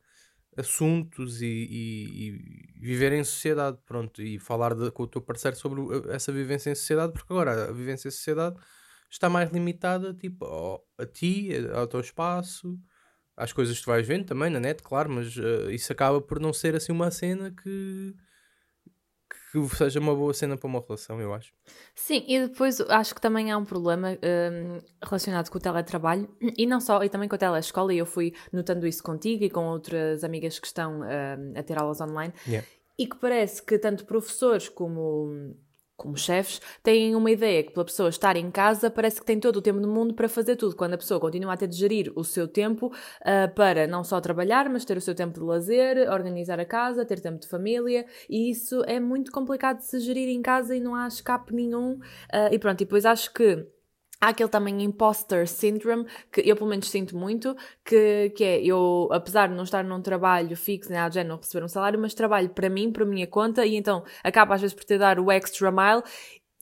assuntos 0.56 1.40
e, 1.40 1.46
e, 1.46 2.28
e, 2.28 2.80
viver 2.80 3.12
em 3.12 3.24
sociedade, 3.24 3.78
pronto, 3.86 4.20
e 4.22 4.38
falar 4.38 4.74
de, 4.74 4.90
com 4.90 5.04
o 5.04 5.06
teu 5.06 5.20
parceiro 5.22 5.56
sobre 5.56 5.80
essa 6.10 6.30
vivência 6.32 6.70
em 6.70 6.74
sociedade, 6.74 7.12
porque 7.12 7.32
agora 7.32 7.70
a 7.70 7.72
vivência 7.72 8.08
em 8.08 8.10
sociedade 8.10 8.56
está 9.10 9.28
mais 9.28 9.50
limitada, 9.50 10.14
tipo, 10.14 10.44
ao, 10.44 10.84
a 10.98 11.06
ti, 11.06 11.50
ao 11.74 11.86
teu 11.86 12.00
espaço, 12.00 12.78
às 13.36 13.52
coisas 13.52 13.78
que 13.78 13.84
tu 13.84 13.86
vais 13.90 14.06
vendo 14.06 14.26
também 14.26 14.50
na 14.50 14.60
net, 14.60 14.82
claro, 14.82 15.10
mas 15.10 15.36
uh, 15.36 15.70
isso 15.70 15.92
acaba 15.92 16.20
por 16.20 16.38
não 16.38 16.52
ser 16.52 16.74
assim 16.76 16.92
uma 16.92 17.10
cena 17.10 17.50
que 17.50 18.14
que 19.52 19.76
seja 19.76 20.00
uma 20.00 20.14
boa 20.14 20.32
cena 20.32 20.56
para 20.56 20.66
uma 20.66 20.80
relação, 20.80 21.20
eu 21.20 21.34
acho. 21.34 21.52
Sim, 21.94 22.24
e 22.26 22.40
depois 22.40 22.80
acho 22.80 23.14
que 23.14 23.20
também 23.20 23.52
há 23.52 23.58
um 23.58 23.66
problema 23.66 24.12
um, 24.12 24.78
relacionado 25.04 25.50
com 25.50 25.58
o 25.58 25.60
teletrabalho 25.60 26.26
e 26.56 26.64
não 26.64 26.80
só, 26.80 27.04
e 27.04 27.10
também 27.10 27.28
com 27.28 27.34
a 27.34 27.38
telescola, 27.38 27.92
e 27.92 27.98
eu 27.98 28.06
fui 28.06 28.32
notando 28.50 28.86
isso 28.86 29.02
contigo 29.02 29.44
e 29.44 29.50
com 29.50 29.66
outras 29.66 30.24
amigas 30.24 30.58
que 30.58 30.66
estão 30.66 31.00
um, 31.00 31.52
a 31.54 31.62
ter 31.62 31.78
aulas 31.78 32.00
online, 32.00 32.32
yeah. 32.46 32.66
e 32.98 33.06
que 33.06 33.16
parece 33.16 33.62
que 33.62 33.78
tanto 33.78 34.06
professores 34.06 34.70
como 34.70 35.54
como 35.96 36.16
chefes, 36.16 36.60
têm 36.82 37.14
uma 37.14 37.30
ideia 37.30 37.62
que 37.62 37.72
pela 37.72 37.84
pessoa 37.84 38.08
estar 38.08 38.36
em 38.36 38.50
casa 38.50 38.90
parece 38.90 39.20
que 39.20 39.26
tem 39.26 39.38
todo 39.38 39.56
o 39.56 39.62
tempo 39.62 39.80
do 39.80 39.88
mundo 39.88 40.14
para 40.14 40.28
fazer 40.28 40.56
tudo, 40.56 40.74
quando 40.74 40.94
a 40.94 40.98
pessoa 40.98 41.20
continua 41.20 41.52
a 41.52 41.56
ter 41.56 41.68
de 41.68 41.76
gerir 41.76 42.12
o 42.16 42.24
seu 42.24 42.48
tempo 42.48 42.86
uh, 42.86 43.54
para 43.54 43.86
não 43.86 44.02
só 44.02 44.20
trabalhar, 44.20 44.68
mas 44.68 44.84
ter 44.84 44.96
o 44.96 45.00
seu 45.00 45.14
tempo 45.14 45.38
de 45.38 45.44
lazer, 45.44 46.10
organizar 46.10 46.58
a 46.58 46.64
casa, 46.64 47.04
ter 47.04 47.20
tempo 47.20 47.38
de 47.38 47.46
família, 47.46 48.04
e 48.28 48.50
isso 48.50 48.82
é 48.86 48.98
muito 48.98 49.30
complicado 49.30 49.78
de 49.78 49.84
se 49.84 50.00
gerir 50.00 50.28
em 50.28 50.42
casa 50.42 50.74
e 50.74 50.80
não 50.80 50.94
há 50.94 51.06
escape 51.06 51.54
nenhum. 51.54 51.94
Uh, 51.94 52.52
e 52.52 52.58
pronto, 52.58 52.80
e 52.80 52.84
depois 52.84 53.06
acho 53.06 53.32
que 53.32 53.66
Há 54.22 54.28
aquele 54.28 54.48
também 54.48 54.80
imposter 54.84 55.48
syndrome, 55.48 56.06
que 56.30 56.48
eu 56.48 56.54
pelo 56.54 56.70
menos 56.70 56.88
sinto 56.88 57.16
muito, 57.16 57.56
que, 57.84 58.30
que 58.36 58.44
é 58.44 58.62
eu, 58.64 59.08
apesar 59.10 59.48
de 59.48 59.54
não 59.56 59.64
estar 59.64 59.82
num 59.82 60.00
trabalho 60.00 60.56
fixo, 60.56 60.92
nem 60.92 61.00
né, 61.00 61.24
não 61.24 61.38
receber 61.38 61.64
um 61.64 61.68
salário, 61.68 61.98
mas 61.98 62.14
trabalho 62.14 62.48
para 62.50 62.70
mim, 62.70 62.92
para 62.92 63.04
minha 63.04 63.26
conta, 63.26 63.66
e 63.66 63.74
então 63.74 64.04
acaba 64.22 64.54
às 64.54 64.60
vezes 64.60 64.74
por 64.74 64.84
ter 64.84 64.96
dar 64.96 65.18
o 65.18 65.28
extra 65.28 65.72
mile 65.72 66.04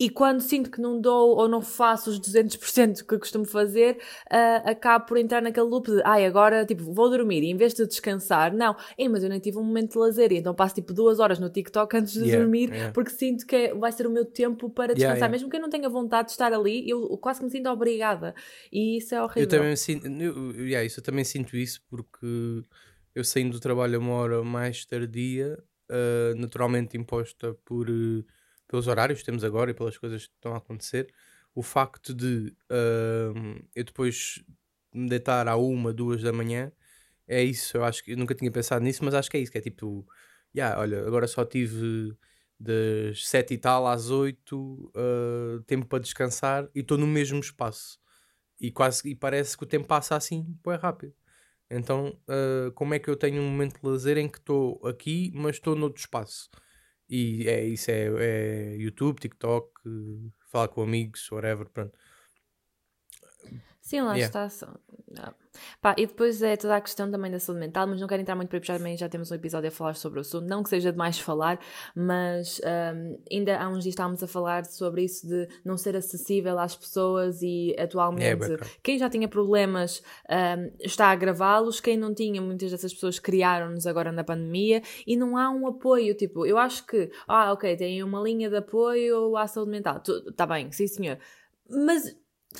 e 0.00 0.08
quando 0.08 0.40
sinto 0.40 0.70
que 0.70 0.80
não 0.80 0.98
dou 0.98 1.36
ou 1.36 1.46
não 1.46 1.60
faço 1.60 2.08
os 2.08 2.18
200% 2.18 3.04
que 3.06 3.14
eu 3.14 3.18
costumo 3.18 3.44
fazer, 3.44 3.98
uh, 4.32 4.70
acabo 4.70 5.04
por 5.04 5.18
entrar 5.18 5.42
naquele 5.42 5.66
loop 5.66 5.90
de, 5.90 6.00
ai, 6.04 6.24
agora, 6.24 6.64
tipo, 6.64 6.90
vou 6.90 7.10
dormir 7.10 7.42
e 7.42 7.50
em 7.50 7.56
vez 7.56 7.74
de 7.74 7.86
descansar, 7.86 8.54
não, 8.54 8.74
ei, 8.96 9.10
mas 9.10 9.22
eu 9.22 9.28
nem 9.28 9.38
tive 9.38 9.58
um 9.58 9.62
momento 9.62 9.92
de 9.92 9.98
lazer 9.98 10.32
e 10.32 10.38
então 10.38 10.54
passo 10.54 10.74
tipo 10.74 10.94
duas 10.94 11.20
horas 11.20 11.38
no 11.38 11.50
TikTok 11.50 11.94
antes 11.98 12.14
de 12.14 12.20
Yeah, 12.20 12.38
dormir 12.42 12.70
yeah. 12.70 12.92
porque 12.92 13.10
sinto 13.10 13.46
que 13.46 13.54
é- 13.54 13.74
vai 13.74 13.92
ser 13.92 14.06
o 14.06 14.10
meu 14.10 14.24
tempo 14.24 14.70
para 14.70 14.94
descansar. 14.94 15.16
Yeah. 15.16 15.28
Mesmo 15.28 15.50
que 15.50 15.56
eu 15.56 15.60
não 15.60 15.68
tenha 15.68 15.88
vontade 15.88 16.28
de 16.28 16.32
estar 16.32 16.52
ali, 16.52 16.88
eu 16.88 17.16
quase 17.18 17.40
que 17.40 17.44
me 17.44 17.50
sinto 17.50 17.68
obrigada. 17.68 18.34
E 18.72 18.96
isso 18.98 19.14
é 19.14 19.22
horrível. 19.22 19.42
Eu 19.42 19.48
também 19.48 19.76
sinto, 19.76 20.06
eu, 20.06 20.66
yeah, 20.66 20.82
isso, 20.84 21.00
eu 21.00 21.04
também 21.04 21.24
sinto 21.24 21.56
isso 21.56 21.82
porque 21.90 22.62
eu 23.14 23.22
saindo 23.22 23.52
do 23.52 23.60
trabalho 23.60 23.96
a 23.96 23.98
uma 23.98 24.14
hora 24.14 24.42
mais 24.42 24.84
tardia, 24.86 25.62
ah, 25.90 26.34
naturalmente 26.36 26.96
imposta 26.96 27.54
por, 27.64 27.88
eh, 27.90 28.24
pelos 28.70 28.86
horários 28.86 29.18
que 29.18 29.26
temos 29.26 29.42
agora 29.42 29.72
e 29.72 29.74
pelas 29.74 29.98
coisas 29.98 30.26
que 30.28 30.32
estão 30.34 30.54
a 30.54 30.58
acontecer, 30.58 31.12
o 31.54 31.62
facto 31.62 32.14
de 32.14 32.54
ah, 32.70 33.32
eu 33.74 33.82
depois 33.84 34.40
me 34.94 35.08
deitar 35.08 35.48
à 35.48 35.56
uma, 35.56 35.92
duas 35.92 36.22
da 36.22 36.32
manhã, 36.32 36.72
é 37.26 37.42
isso, 37.42 37.76
eu 37.76 37.84
acho 37.84 38.04
que 38.04 38.12
eu 38.12 38.16
nunca 38.16 38.34
tinha 38.34 38.50
pensado 38.50 38.84
nisso, 38.84 39.04
mas 39.04 39.14
acho 39.14 39.30
que 39.30 39.36
é 39.36 39.40
isso, 39.40 39.50
que 39.52 39.58
é 39.58 39.60
tipo, 39.60 40.06
yeah, 40.54 40.78
olha, 40.80 41.06
agora 41.06 41.26
só 41.26 41.44
tive 41.44 42.16
das 42.58 43.26
sete 43.28 43.54
e 43.54 43.58
tal 43.58 43.86
às 43.86 44.10
oito 44.10 44.92
ah, 44.94 45.62
tempo 45.66 45.86
para 45.86 45.98
descansar 46.00 46.68
e 46.74 46.80
estou 46.80 46.98
no 46.98 47.06
mesmo 47.06 47.40
espaço 47.40 47.98
e 48.60 48.70
quase 48.70 49.08
e 49.08 49.14
parece 49.16 49.56
que 49.56 49.64
o 49.64 49.66
tempo 49.66 49.86
passa 49.86 50.16
assim 50.16 50.44
bem 50.64 50.76
rápido. 50.76 51.14
Então, 51.70 52.18
ah, 52.28 52.70
como 52.74 52.94
é 52.94 52.98
que 53.00 53.10
eu 53.10 53.16
tenho 53.16 53.42
um 53.42 53.50
momento 53.50 53.80
de 53.80 53.86
lazer 53.88 54.18
em 54.18 54.28
que 54.28 54.38
estou 54.38 54.80
aqui, 54.86 55.32
mas 55.34 55.56
estou 55.56 55.74
noutro 55.76 56.00
espaço? 56.00 56.50
E 57.10 57.48
é 57.48 57.64
isso, 57.64 57.90
é, 57.90 58.06
é 58.72 58.76
YouTube, 58.76 59.18
TikTok, 59.20 59.68
falar 60.50 60.68
com 60.68 60.82
amigos, 60.82 61.30
whatever, 61.32 61.68
pronto. 61.68 61.98
Sim, 63.80 64.02
lá 64.02 64.16
Yeah. 64.16 64.48
está. 64.48 64.78
Pá, 65.82 65.94
e 65.98 66.06
depois 66.06 66.40
é 66.42 66.56
toda 66.56 66.76
a 66.76 66.80
questão 66.80 67.10
também 67.10 67.30
da 67.30 67.40
saúde 67.40 67.60
mental, 67.60 67.86
mas 67.86 68.00
não 68.00 68.06
quero 68.06 68.22
entrar 68.22 68.36
muito 68.36 68.48
para 68.48 68.56
aí, 68.58 68.60
porque 68.60 68.72
já, 68.72 68.78
também 68.78 68.96
já 68.96 69.08
temos 69.08 69.30
um 69.32 69.34
episódio 69.34 69.68
a 69.68 69.70
falar 69.72 69.94
sobre 69.96 70.18
o 70.18 70.22
assunto. 70.22 70.46
Não 70.46 70.62
que 70.62 70.68
seja 70.68 70.92
demais 70.92 71.18
falar, 71.18 71.58
mas 71.94 72.60
ahm, 72.64 73.16
ainda 73.30 73.58
há 73.58 73.68
uns 73.68 73.82
dias 73.82 73.94
estávamos 73.94 74.22
a 74.22 74.28
falar 74.28 74.64
sobre 74.66 75.02
isso 75.04 75.26
de 75.26 75.48
não 75.64 75.76
ser 75.76 75.96
acessível 75.96 76.56
às 76.58 76.76
pessoas 76.76 77.42
e 77.42 77.74
É, 77.76 77.82
atualmente 77.82 78.38
bacana. 78.38 78.70
quem 78.82 78.96
já 78.98 79.10
tinha 79.10 79.26
problemas 79.26 80.02
ahm, 80.28 80.70
está 80.80 81.06
a 81.06 81.10
agravá-los, 81.10 81.80
quem 81.80 81.96
não 81.96 82.14
tinha, 82.14 82.40
muitas 82.40 82.70
dessas 82.70 82.94
pessoas 82.94 83.18
criaram-nos 83.18 83.86
agora 83.88 84.12
na 84.12 84.22
pandemia 84.22 84.82
e 85.06 85.16
não 85.16 85.36
há 85.36 85.50
um 85.50 85.66
apoio. 85.66 86.14
Tipo, 86.14 86.46
eu 86.46 86.58
acho 86.58 86.86
que, 86.86 87.10
ah, 87.26 87.52
ok, 87.52 87.76
tem 87.76 88.02
uma 88.04 88.20
linha 88.20 88.48
de 88.48 88.56
apoio 88.56 89.36
à 89.36 89.48
saúde 89.48 89.72
mental. 89.72 90.00
Está 90.28 90.46
bem, 90.46 90.70
sim 90.70 90.86
senhor. 90.86 91.18
Mas 91.68 92.16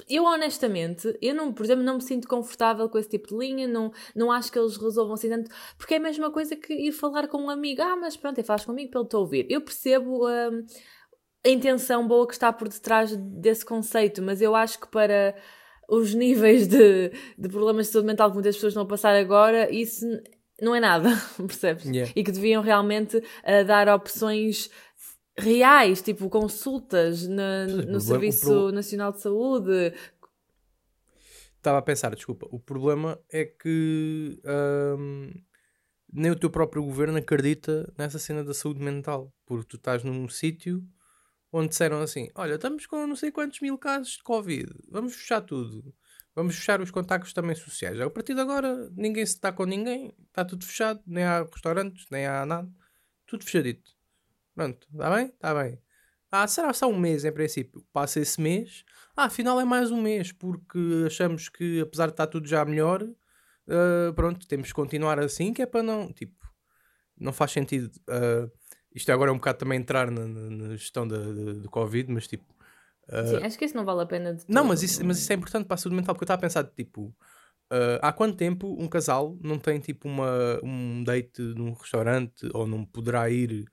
eu 0.09 0.25
honestamente, 0.25 1.17
eu 1.21 1.35
não, 1.35 1.53
por 1.53 1.65
exemplo, 1.65 1.83
não 1.83 1.97
me 1.97 2.03
sinto 2.03 2.29
confortável 2.29 2.89
com 2.89 2.97
esse 2.97 3.09
tipo 3.09 3.29
de 3.29 3.37
linha, 3.37 3.67
não, 3.67 3.93
não 4.15 4.31
acho 4.31 4.51
que 4.51 4.59
eles 4.59 4.77
resolvam 4.77 5.15
assim 5.15 5.29
tanto, 5.29 5.51
porque 5.77 5.95
é 5.95 5.97
a 5.97 6.01
mesma 6.01 6.31
coisa 6.31 6.55
que 6.55 6.73
ir 6.73 6.93
falar 6.93 7.27
com 7.27 7.39
um 7.39 7.51
amigo. 7.51 7.83
Ah, 7.83 7.97
mas 7.97 8.17
pronto, 8.17 8.43
falas 8.45 8.65
comigo 8.65 8.91
para 8.91 9.01
ele 9.01 9.09
te 9.09 9.17
ouvir. 9.17 9.47
Eu 9.51 9.61
percebo 9.61 10.29
hum, 10.29 10.65
a 11.45 11.49
intenção 11.49 12.07
boa 12.07 12.27
que 12.27 12.35
está 12.35 12.53
por 12.53 12.69
detrás 12.69 13.17
desse 13.17 13.65
conceito, 13.65 14.23
mas 14.23 14.41
eu 14.41 14.55
acho 14.55 14.79
que 14.79 14.89
para 14.89 15.35
os 15.89 16.15
níveis 16.15 16.69
de, 16.69 17.11
de 17.37 17.49
problemas 17.49 17.87
de 17.87 17.93
saúde 17.93 18.07
mental 18.07 18.29
que 18.31 18.35
muitas 18.35 18.55
pessoas 18.55 18.73
estão 18.73 18.85
a 18.85 18.89
passar 18.89 19.17
agora, 19.17 19.69
isso 19.73 20.07
não 20.63 20.73
é 20.75 20.79
nada, 20.79 21.09
percebes? 21.37 21.85
Yeah. 21.85 22.13
E 22.15 22.23
que 22.23 22.31
deviam 22.31 22.63
realmente 22.63 23.21
ah, 23.43 23.65
dar 23.65 23.89
opções 23.89 24.71
reais, 25.41 26.01
tipo 26.03 26.29
consultas 26.29 27.27
na- 27.27 27.67
no 27.67 27.73
problema- 27.83 28.01
Serviço 28.01 28.41
pro- 28.47 28.73
Nacional 28.73 29.13
de 29.13 29.21
Saúde. 29.21 29.95
Estava 31.57 31.79
a 31.79 31.83
pensar, 31.83 32.15
desculpa, 32.15 32.47
o 32.51 32.59
problema 32.59 33.21
é 33.31 33.45
que 33.45 34.41
ahm, 34.45 35.31
nem 36.13 36.31
o 36.31 36.37
teu 36.37 36.49
próprio 36.51 36.83
governo 36.83 37.19
acredita 37.19 37.93
nessa 37.99 38.19
cena 38.19 38.43
da 38.43 38.55
saúde 38.55 38.81
mental, 38.83 39.33
porque 39.45 39.67
tu 39.69 39.77
estás 39.77 40.03
num 40.03 40.29
sítio 40.29 40.83
onde 41.53 41.69
disseram 41.69 42.01
assim: 42.01 42.29
olha, 42.35 42.55
estamos 42.55 42.87
com 42.87 43.07
não 43.07 43.15
sei 43.17 43.31
quantos 43.31 43.61
mil 43.61 43.77
casos 43.77 44.13
de 44.15 44.23
Covid, 44.23 44.67
vamos 44.89 45.15
fechar 45.15 45.43
tudo, 45.43 45.95
vamos 46.35 46.55
fechar 46.57 46.81
os 46.81 46.91
contactos 46.91 47.35
também 47.35 47.55
sociais. 47.55 48.01
A 48.01 48.09
partir 48.09 48.35
de 48.35 48.41
agora, 48.41 48.89
ninguém 48.97 49.27
se 49.27 49.35
está 49.35 49.53
com 49.53 49.67
ninguém, 49.67 50.15
está 50.29 50.45
tudo 50.45 50.65
fechado, 50.65 51.03
nem 51.07 51.25
há 51.25 51.43
restaurantes, 51.43 52.07
nem 52.11 52.27
há 52.27 52.47
nada, 52.47 52.71
tudo 53.27 53.45
fechadito. 53.45 53.91
Pronto, 54.55 54.87
está 54.93 55.15
bem? 55.15 55.27
Está 55.27 55.55
bem. 55.55 55.79
Ah, 56.33 56.47
será 56.47 56.73
só 56.73 56.87
um 56.89 56.99
mês 56.99 57.25
em 57.25 57.33
princípio? 57.33 57.85
Passa 57.93 58.21
esse 58.21 58.41
mês. 58.41 58.85
Ah, 59.17 59.25
afinal 59.25 59.61
é 59.61 59.65
mais 59.65 59.91
um 59.91 60.01
mês, 60.01 60.33
porque 60.33 60.79
achamos 61.07 61.49
que 61.49 61.81
apesar 61.81 62.07
de 62.07 62.13
estar 62.13 62.27
tudo 62.27 62.47
já 62.49 62.65
melhor, 62.65 63.03
ah, 63.69 64.13
pronto, 64.15 64.47
temos 64.47 64.69
que 64.69 64.75
continuar 64.75 65.19
assim, 65.19 65.53
que 65.53 65.63
é 65.63 65.67
para 65.67 65.83
não. 65.83 66.13
Tipo, 66.13 66.35
não 67.19 67.33
faz 67.33 67.53
sentido. 67.53 67.91
ah, 68.09 68.49
isto 68.95 69.11
agora 69.13 69.31
é 69.31 69.33
um 69.33 69.37
bocado 69.39 69.59
também 69.59 69.79
entrar 69.79 70.11
na, 70.11 70.27
na- 70.27 70.77
gestão 70.77 71.07
da, 71.07 71.19
da- 71.19 71.53
do 71.55 71.71
Covid, 71.71 72.13
mas 72.13 72.27
tipo. 72.27 72.45
ah, 73.09 73.25
Sim, 73.27 73.45
acho 73.45 73.59
que 73.59 73.65
isso 73.65 73.77
não 73.77 73.85
vale 73.85 74.03
a 74.03 74.07
pena 74.07 74.35
de 74.35 74.45
não, 74.49 74.65
mas 74.65 74.83
isso, 74.83 75.05
mas 75.05 75.19
isso 75.19 75.33
é 75.33 75.37
importante 75.37 75.67
para 75.67 75.75
a 75.75 75.79
saúde 75.79 75.97
mental, 75.97 76.15
porque 76.15 76.25
eu 76.25 76.27
estava 76.27 76.39
a 76.39 76.43
pensar, 76.43 76.65
tipo, 76.65 77.15
ah, 77.71 77.99
há 78.09 78.13
quanto 78.13 78.37
tempo 78.37 78.77
um 78.81 78.89
casal 78.89 79.37
não 79.43 79.59
tem, 79.59 79.81
tipo, 79.81 80.09
uma, 80.09 80.61
um 80.63 81.03
date 81.05 81.41
num 81.43 81.73
restaurante 81.73 82.49
ou 82.55 82.67
não 82.67 82.85
poderá 82.85 83.29
ir 83.31 83.65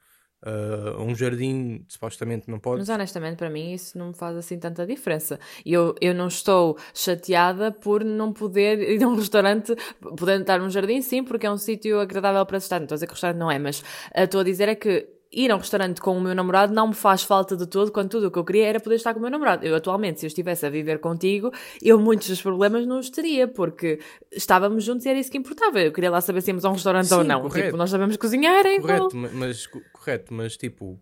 a 0.43 1.01
um 1.01 1.15
jardim, 1.15 1.83
supostamente 1.87 2.49
não 2.49 2.59
pode? 2.59 2.79
Mas 2.79 2.89
honestamente, 2.89 3.37
para 3.37 3.49
mim, 3.49 3.73
isso 3.73 3.97
não 3.97 4.09
me 4.09 4.13
faz 4.13 4.37
assim 4.37 4.59
tanta 4.59 4.85
diferença. 4.85 5.39
Eu, 5.65 5.95
eu 5.99 6.13
não 6.13 6.27
estou 6.27 6.77
chateada 6.93 7.71
por 7.71 8.03
não 8.03 8.31
poder 8.31 8.79
ir 8.89 9.03
a 9.03 9.07
um 9.07 9.15
restaurante, 9.15 9.75
podendo 10.17 10.41
estar 10.41 10.59
num 10.59 10.69
jardim, 10.69 11.01
sim, 11.01 11.23
porque 11.23 11.47
é 11.47 11.51
um 11.51 11.57
sítio 11.57 11.99
agradável 11.99 12.45
para 12.45 12.59
se 12.59 12.65
estar. 12.65 12.79
Não 12.79 12.85
estou 12.85 12.95
a 12.95 12.97
dizer 12.97 13.07
que 13.07 13.13
o 13.13 13.15
restaurante 13.15 13.39
não 13.39 13.51
é, 13.51 13.57
mas 13.57 13.83
ah, 14.13 14.23
estou 14.23 14.41
a 14.41 14.43
dizer 14.43 14.69
é 14.69 14.75
que 14.75 15.16
ir 15.31 15.51
a 15.51 15.55
um 15.55 15.59
restaurante 15.59 15.99
com 16.01 16.17
o 16.17 16.21
meu 16.21 16.33
namorado 16.33 16.73
não 16.73 16.87
me 16.89 16.93
faz 16.93 17.23
falta 17.23 17.55
de 17.57 17.65
todo, 17.67 17.91
quando 17.91 18.09
tudo 18.09 18.27
o 18.27 18.31
que 18.31 18.39
eu 18.39 18.45
queria 18.45 18.65
era 18.67 18.79
poder 18.79 18.95
estar 18.95 19.13
com 19.13 19.19
o 19.19 19.21
meu 19.21 19.31
namorado. 19.31 19.65
Eu, 19.65 19.75
atualmente, 19.75 20.19
se 20.19 20.25
eu 20.25 20.27
estivesse 20.27 20.65
a 20.65 20.69
viver 20.69 20.99
contigo, 20.99 21.51
eu 21.81 21.99
muitos 21.99 22.27
dos 22.29 22.41
problemas 22.41 22.85
não 22.85 22.99
os 22.99 23.09
teria, 23.09 23.47
porque 23.47 23.99
estávamos 24.31 24.83
juntos 24.83 25.05
e 25.05 25.09
era 25.09 25.19
isso 25.19 25.29
que 25.31 25.37
importava. 25.37 25.79
Eu 25.81 25.91
queria 25.91 26.09
lá 26.09 26.21
saber 26.21 26.41
se 26.41 26.49
íamos 26.51 26.63
a 26.65 26.69
um 26.69 26.73
restaurante 26.73 27.13
ou 27.13 27.21
Sim, 27.21 27.27
não. 27.27 27.41
correto. 27.41 27.65
Tipo, 27.67 27.77
nós 27.77 27.89
sabemos 27.89 28.15
cozinhar, 28.17 28.65
é. 28.65 28.79
Correto, 28.79 29.15
ma- 29.15 29.29
mas, 29.33 29.67
co- 29.67 29.81
correto, 29.91 30.33
mas 30.33 30.55
tipo, 30.55 30.99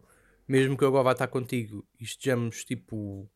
mesmo 0.47 0.75
que 0.77 0.83
eu 0.83 0.87
agora 0.87 1.03
vá 1.03 1.11
estar 1.11 1.27
contigo 1.27 1.85
e 1.99 2.03
estejamos 2.03 2.63
tipo 2.63 3.29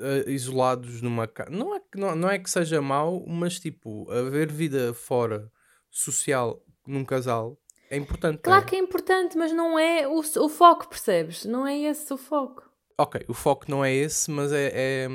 eh, 0.00 0.30
isolados 0.30 1.02
numa 1.02 1.26
casa, 1.28 1.50
não 1.50 1.74
é, 1.74 1.80
que- 1.80 1.98
não, 1.98 2.16
não 2.16 2.30
é 2.30 2.38
que 2.38 2.48
seja 2.50 2.80
mau, 2.80 3.24
mas 3.26 3.60
tipo, 3.60 4.10
haver 4.10 4.50
vida 4.50 4.94
fora 4.94 5.50
social 5.90 6.62
num 6.86 7.04
casal 7.04 7.58
é 7.94 7.96
importante. 7.96 8.40
Claro 8.42 8.60
não 8.60 8.66
é? 8.66 8.70
que 8.70 8.76
é 8.76 8.78
importante, 8.78 9.36
mas 9.38 9.52
não 9.52 9.78
é 9.78 10.06
o, 10.06 10.18
o 10.18 10.48
foco, 10.48 10.88
percebes? 10.88 11.44
Não 11.44 11.66
é 11.66 11.78
esse 11.78 12.12
o 12.12 12.16
foco. 12.16 12.62
Ok, 12.98 13.24
o 13.28 13.34
foco 13.34 13.64
não 13.68 13.84
é 13.84 13.92
esse, 13.92 14.30
mas 14.30 14.52
é, 14.52 14.70
é, 14.72 15.08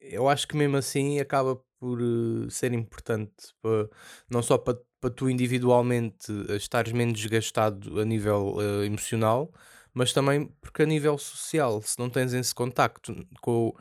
eu 0.00 0.28
acho 0.28 0.46
que 0.48 0.56
mesmo 0.56 0.76
assim 0.76 1.20
acaba 1.20 1.60
por 1.78 2.00
eh, 2.00 2.50
ser 2.50 2.72
importante 2.72 3.32
pa- 3.62 3.88
não 4.28 4.42
só 4.42 4.58
para 4.58 4.78
tu 5.14 5.28
individualmente 5.28 6.32
eh, 6.48 6.56
estares 6.56 6.92
menos 6.92 7.18
desgastado 7.20 8.00
a 8.00 8.04
nível 8.04 8.56
eh, 8.60 8.86
emocional, 8.86 9.52
mas 9.92 10.12
também 10.12 10.46
porque 10.60 10.82
a 10.82 10.86
nível 10.86 11.16
social, 11.18 11.80
se 11.82 11.98
não 11.98 12.10
tens 12.10 12.32
esse 12.32 12.54
contacto 12.54 13.14
com 13.40 13.74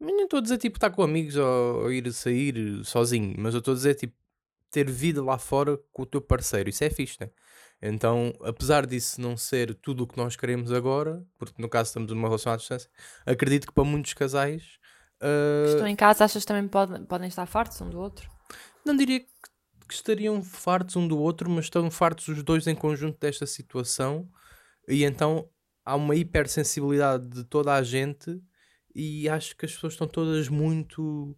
não 0.00 0.24
estou 0.24 0.38
a 0.38 0.42
dizer 0.42 0.58
tipo 0.58 0.76
estar 0.76 0.90
com 0.90 1.02
amigos 1.02 1.36
ou, 1.36 1.82
ou 1.82 1.92
ir 1.92 2.10
sair 2.12 2.84
sozinho, 2.84 3.34
mas 3.36 3.54
eu 3.54 3.58
estou 3.58 3.72
a 3.72 3.76
dizer 3.76 3.94
tipo 3.94 4.14
ter 4.70 4.90
vida 4.90 5.22
lá 5.22 5.38
fora 5.38 5.78
com 5.92 6.02
o 6.02 6.06
teu 6.06 6.20
parceiro, 6.20 6.68
isso 6.68 6.84
é 6.84 6.90
fixe, 6.90 7.18
né? 7.20 7.30
Então, 7.80 8.32
apesar 8.42 8.86
disso 8.86 9.20
não 9.20 9.36
ser 9.36 9.74
tudo 9.76 10.02
o 10.02 10.06
que 10.06 10.16
nós 10.16 10.34
queremos 10.34 10.72
agora, 10.72 11.24
porque 11.38 11.62
no 11.62 11.68
caso 11.68 11.88
estamos 11.88 12.10
numa 12.10 12.26
relação 12.26 12.52
à 12.52 12.56
distância, 12.56 12.90
acredito 13.24 13.68
que 13.68 13.72
para 13.72 13.84
muitos 13.84 14.14
casais 14.14 14.78
ah, 15.20 15.66
Estão 15.66 15.86
em 15.86 15.96
casa, 15.96 16.24
achas 16.24 16.42
que 16.42 16.48
também 16.48 16.68
podem, 16.68 17.04
podem 17.04 17.28
estar 17.28 17.46
fartos 17.46 17.80
um 17.80 17.90
do 17.90 17.98
outro? 17.98 18.30
não 18.84 18.96
diria 18.96 19.20
que, 19.20 19.26
que 19.86 19.94
estariam 19.94 20.42
fartos 20.42 20.96
um 20.96 21.06
do 21.06 21.18
outro, 21.18 21.50
mas 21.50 21.66
estão 21.66 21.90
fartos 21.90 22.28
os 22.28 22.42
dois 22.42 22.66
em 22.66 22.74
conjunto 22.74 23.18
desta 23.18 23.46
situação, 23.46 24.28
e 24.88 25.04
então 25.04 25.48
há 25.84 25.94
uma 25.94 26.16
hipersensibilidade 26.16 27.28
de 27.28 27.44
toda 27.44 27.74
a 27.74 27.82
gente, 27.82 28.40
e 28.94 29.28
acho 29.28 29.56
que 29.56 29.66
as 29.66 29.72
pessoas 29.72 29.92
estão 29.92 30.08
todas 30.08 30.48
muito 30.48 31.36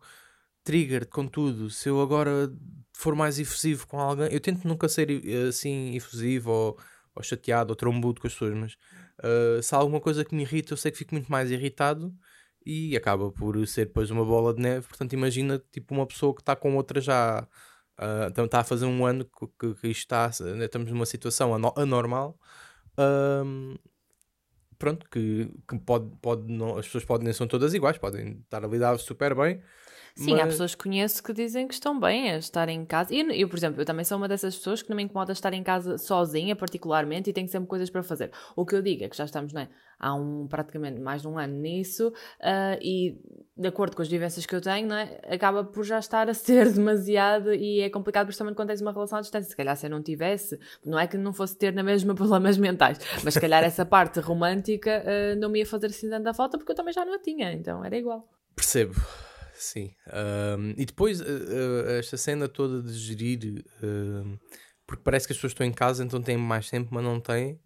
triggered 0.62 1.06
com 1.06 1.26
tudo. 1.26 1.68
Se 1.70 1.88
eu 1.88 2.00
agora 2.00 2.52
for 3.00 3.14
mais 3.14 3.38
efusivo 3.38 3.86
com 3.86 3.98
alguém, 4.00 4.28
eu 4.32 4.40
tento 4.40 4.66
nunca 4.66 4.88
ser 4.88 5.10
eh, 5.10 5.48
assim 5.48 5.94
efusivo 5.96 6.50
ou, 6.50 6.78
ou 7.14 7.22
chateado 7.22 7.70
ou 7.72 7.76
trombudo 7.76 8.20
com 8.20 8.26
as 8.26 8.32
pessoas, 8.34 8.54
mas 8.54 8.76
ah, 9.22 9.62
se 9.62 9.74
há 9.74 9.78
alguma 9.78 10.00
coisa 10.00 10.24
que 10.24 10.34
me 10.34 10.42
irrita, 10.42 10.72
eu 10.72 10.76
sei 10.76 10.90
que 10.90 10.98
fico 10.98 11.14
muito 11.14 11.30
mais 11.30 11.50
irritado 11.50 12.14
e 12.64 12.96
acaba 12.96 13.30
por 13.32 13.66
ser 13.66 13.86
depois 13.86 14.10
uma 14.10 14.24
bola 14.24 14.54
de 14.54 14.60
neve. 14.62 14.86
Portanto, 14.88 15.12
imagina 15.14 15.58
tipo 15.72 15.94
uma 15.94 16.06
pessoa 16.06 16.34
que 16.34 16.42
está 16.42 16.54
com 16.56 16.76
outra 16.76 17.00
já. 17.00 17.46
ah, 17.98 18.26
então 18.30 18.44
está 18.46 18.60
a 18.60 18.64
fazer 18.64 18.86
um 18.86 19.04
ano 19.06 19.24
que, 19.58 19.74
que, 19.74 19.88
está, 19.88 20.30
estamos 20.30 20.90
numa 20.92 21.06
situação 21.06 21.54
ano- 21.54 21.72
anormal. 21.76 22.38
ahm, 22.98 23.76
pronto, 24.78 25.06
que, 25.10 25.50
que 25.68 25.78
pode, 25.80 26.10
pode 26.22 26.50
não, 26.52 26.78
as 26.78 26.86
pessoas 26.86 27.04
podem, 27.04 27.24
nem 27.24 27.34
são 27.34 27.46
todas 27.46 27.74
iguais, 27.74 27.98
podem 27.98 28.38
estar 28.40 28.64
a 28.64 28.68
lidar 28.68 28.98
super 28.98 29.34
bem. 29.34 29.62
Sim, 30.14 30.34
há 30.34 30.44
mas- 30.44 30.48
pessoas 30.54 30.74
que 30.74 30.82
conheço 30.82 31.22
que 31.22 31.32
dizem 31.32 31.66
que 31.68 31.74
estão 31.74 31.98
bem 31.98 32.30
a 32.32 32.38
estar 32.38 32.68
em 32.68 32.84
casa. 32.84 33.14
E 33.14 33.20
eu, 33.20 33.30
eu, 33.30 33.48
por 33.48 33.56
exemplo, 33.56 33.80
eu 33.80 33.84
também 33.84 34.04
sou 34.04 34.16
uma 34.18 34.28
dessas 34.28 34.56
pessoas 34.56 34.82
que 34.82 34.90
não 34.90 34.96
me 34.96 35.02
incomoda 35.02 35.32
estar 35.32 35.52
em 35.52 35.62
casa 35.62 35.96
sozinha, 35.98 36.54
particularmente, 36.56 37.30
e 37.30 37.32
tenho 37.32 37.48
sempre 37.48 37.68
coisas 37.68 37.88
para 37.90 38.02
fazer. 38.02 38.30
O 38.56 38.64
que 38.66 38.74
eu 38.74 38.82
digo 38.82 39.04
é 39.04 39.08
que 39.08 39.16
já 39.16 39.24
estamos, 39.24 39.54
é? 39.54 39.68
Há 39.98 40.14
um, 40.14 40.46
praticamente 40.48 40.98
mais 40.98 41.20
de 41.22 41.28
um 41.28 41.38
ano 41.38 41.54
nisso, 41.58 42.10
ah, 42.40 42.78
e 42.80 43.18
de 43.54 43.68
acordo 43.68 43.94
com 43.94 44.00
as 44.00 44.08
vivências 44.08 44.46
que 44.46 44.54
eu 44.56 44.60
tenho, 44.60 44.90
é? 44.94 45.20
Acaba 45.28 45.62
por 45.62 45.84
já 45.84 45.98
estar 45.98 46.28
a 46.30 46.32
ser 46.34 46.70
demasiado 46.72 47.52
e 47.52 47.80
é 47.80 47.90
complicado, 47.90 48.26
principalmente 48.26 48.56
quando 48.56 48.68
tens 48.68 48.80
uma 48.80 48.92
relação 48.92 49.18
à 49.18 49.20
distância. 49.20 49.50
Se 49.50 49.56
calhar 49.56 49.76
se 49.76 49.84
eu 49.86 49.90
não 49.90 50.02
tivesse, 50.02 50.58
não 50.84 50.98
é 50.98 51.06
que 51.06 51.18
não 51.18 51.34
fosse 51.34 51.56
ter 51.58 51.74
na 51.74 51.82
mesma 51.82 52.14
problemas 52.16 52.56
mentais, 52.56 52.98
mas 53.22 53.34
se 53.34 53.40
calhar 53.40 53.62
essa 53.62 53.84
parte 53.84 54.20
romântica 54.20 55.04
ah, 55.06 55.34
não 55.36 55.50
me 55.50 55.58
ia 55.58 55.66
fazer 55.66 55.88
assim 55.88 56.08
tanta 56.08 56.32
falta 56.32 56.56
porque 56.56 56.72
eu 56.72 56.76
também 56.76 56.94
já 56.94 57.04
não 57.04 57.14
a 57.14 57.18
tinha, 57.18 57.52
então 57.52 57.84
era 57.84 57.94
igual. 57.96 58.26
Percebo, 58.56 58.94
sim. 59.62 59.94
Ahm, 60.08 60.74
e 60.76 60.84
depois, 60.86 61.20
eh, 61.20 61.24
eh, 61.26 61.98
esta 61.98 62.16
cena 62.16 62.48
toda 62.48 62.82
de 62.82 62.92
gerir, 62.92 63.64
ahm, 63.82 64.36
porque 64.86 65.02
parece 65.04 65.26
que 65.26 65.32
as 65.32 65.36
pessoas 65.38 65.52
estão 65.52 65.66
em 65.66 65.72
casa, 65.72 66.04
então 66.04 66.20
têm 66.22 66.36
mais 66.36 66.68
tempo, 66.70 66.88
mas 66.92 67.02
não 67.04 67.20
têm. 67.20 67.60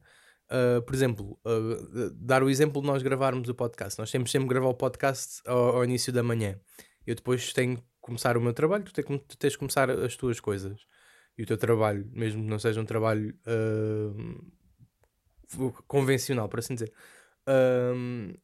Ah, 0.50 0.82
por 0.86 0.94
exemplo, 0.94 1.38
ah, 1.44 2.10
dar 2.14 2.42
o 2.42 2.50
exemplo 2.50 2.80
de 2.82 2.86
nós 2.86 3.02
gravarmos 3.02 3.48
o 3.48 3.54
podcast. 3.54 3.98
Nós 3.98 4.10
temos 4.10 4.30
sempre 4.30 4.48
gravar 4.48 4.68
o 4.68 4.74
podcast 4.74 5.40
ao, 5.46 5.76
ao 5.76 5.84
início 5.84 6.12
da 6.12 6.22
manhã. 6.22 6.58
Eu 7.06 7.14
depois 7.14 7.52
tenho 7.52 7.78
que 7.78 7.84
começar 8.00 8.36
o 8.36 8.40
meu 8.40 8.52
trabalho, 8.52 8.84
tu, 8.84 8.92
te- 8.92 9.02
tu 9.02 9.36
tens 9.38 9.54
que 9.54 9.58
começar 9.58 9.90
as 9.90 10.16
tuas 10.16 10.40
coisas. 10.40 10.80
E 11.38 11.42
o 11.42 11.46
teu 11.46 11.56
trabalho, 11.56 12.08
mesmo 12.12 12.42
que 12.42 12.48
não 12.48 12.58
seja 12.58 12.80
um 12.80 12.84
trabalho 12.84 13.34
convencional, 15.88 16.48
por 16.48 16.58
assim 16.58 16.74
dizer. 16.74 16.92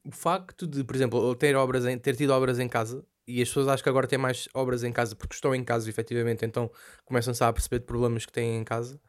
O 0.05 0.11
facto 0.13 0.67
de, 0.67 0.85
por 0.85 0.95
exemplo, 0.97 1.35
ter, 1.37 1.55
obras 1.57 1.87
em- 1.87 1.99
ter 1.99 2.17
tido 2.17 2.31
obras 2.31 2.59
em 2.59 2.69
casa 2.69 3.05
e 3.27 3.43
as 3.43 3.49
pessoas 3.49 3.69
acham 3.69 3.83
que 3.85 3.89
agora 3.89 4.07
têm 4.07 4.19
mais 4.19 4.49
obras 4.55 4.85
em 4.85 4.93
casa 4.93 5.17
porque 5.17 5.35
estão 5.35 5.55
em 5.55 5.65
casa 5.65 5.89
efetivamente, 5.91 6.45
então 6.45 6.71
começam-se 7.05 7.43
a 7.45 7.53
perceber 7.53 7.81
de 7.81 7.87
problemas 7.87 8.27
que 8.27 8.33
têm 8.33 8.57
em 8.59 8.65
casa. 8.65 9.01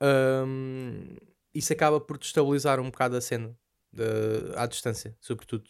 Ahm, 0.00 1.16
isso 1.54 1.72
acaba 1.72 2.00
por 2.00 2.18
destabilizar 2.18 2.80
um 2.80 2.90
bocado 2.90 3.16
a 3.16 3.20
cena 3.20 3.56
de- 3.92 4.52
à 4.56 4.66
distância, 4.66 5.16
sobretudo. 5.20 5.64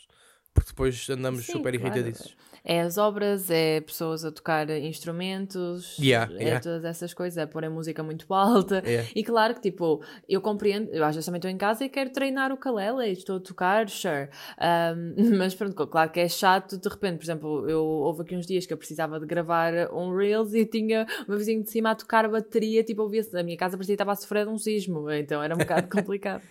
Porque 0.54 0.70
depois 0.70 1.10
andamos 1.10 1.44
Sim, 1.44 1.52
super 1.52 1.78
claro. 1.78 1.96
irritadiços. 1.96 2.36
É 2.66 2.80
as 2.80 2.96
obras, 2.96 3.50
é 3.50 3.82
pessoas 3.82 4.24
a 4.24 4.32
tocar 4.32 4.70
instrumentos, 4.70 5.98
Yeah, 5.98 6.32
é 6.32 6.38
yeah. 6.38 6.60
todas 6.60 6.82
essas 6.86 7.12
coisas, 7.12 7.36
é 7.36 7.44
pôr 7.44 7.62
a 7.62 7.68
música 7.68 8.02
muito 8.02 8.32
alta. 8.32 8.82
É. 8.86 9.06
E 9.14 9.22
claro 9.22 9.54
que, 9.54 9.60
tipo, 9.60 10.02
eu 10.26 10.40
compreendo, 10.40 10.90
eu 10.90 11.04
às 11.04 11.14
vezes 11.14 11.26
também 11.26 11.40
estou 11.40 11.50
em 11.50 11.58
casa 11.58 11.84
e 11.84 11.90
quero 11.90 12.08
treinar 12.10 12.52
o 12.52 12.56
calele 12.56 13.06
e 13.06 13.12
estou 13.12 13.36
a 13.36 13.40
tocar, 13.40 13.86
sure. 13.90 14.30
Um, 14.58 15.36
mas 15.36 15.54
pronto, 15.54 15.86
claro 15.86 16.10
que 16.10 16.20
é 16.20 16.28
chato, 16.28 16.78
de 16.78 16.88
repente, 16.88 17.18
por 17.18 17.24
exemplo, 17.24 17.68
eu 17.68 17.84
houve 17.84 18.22
aqui 18.22 18.34
uns 18.34 18.46
dias 18.46 18.64
que 18.64 18.72
eu 18.72 18.78
precisava 18.78 19.20
de 19.20 19.26
gravar 19.26 19.72
um 19.92 20.16
Reels 20.16 20.54
e 20.54 20.64
tinha 20.64 21.06
o 21.26 21.30
meu 21.32 21.38
vizinho 21.38 21.62
de 21.62 21.70
cima 21.70 21.90
a 21.90 21.94
tocar 21.94 22.26
bateria, 22.30 22.82
tipo, 22.82 23.02
ouvia 23.02 23.22
a 23.34 23.42
minha 23.42 23.58
casa 23.58 23.76
parecia 23.76 23.92
que 23.92 23.96
estava 23.96 24.12
a 24.12 24.16
sofrer 24.16 24.46
de 24.46 24.50
um 24.50 24.56
sismo, 24.56 25.10
então 25.10 25.42
era 25.42 25.54
um 25.54 25.58
bocado 25.58 25.86
complicado. 25.94 26.42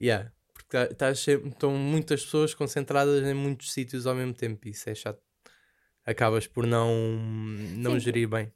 Yeah. 0.00 0.30
Porque 0.58 0.76
tá- 0.76 0.84
estás 0.90 1.20
sempre- 1.20 1.48
estão 1.50 1.72
muitas 1.72 2.24
pessoas 2.24 2.52
concentradas 2.52 3.24
em 3.24 3.32
muitos 3.34 3.72
sítios 3.72 4.06
ao 4.06 4.14
mesmo 4.14 4.34
tempo 4.34 4.66
e 4.66 4.72
isso 4.72 4.90
é 4.90 4.94
chato. 4.94 5.20
Acabas 6.04 6.46
por 6.46 6.66
não, 6.66 6.90
não 7.76 7.92
Sim. 7.92 8.00
gerir 8.00 8.28
bem. 8.28 8.52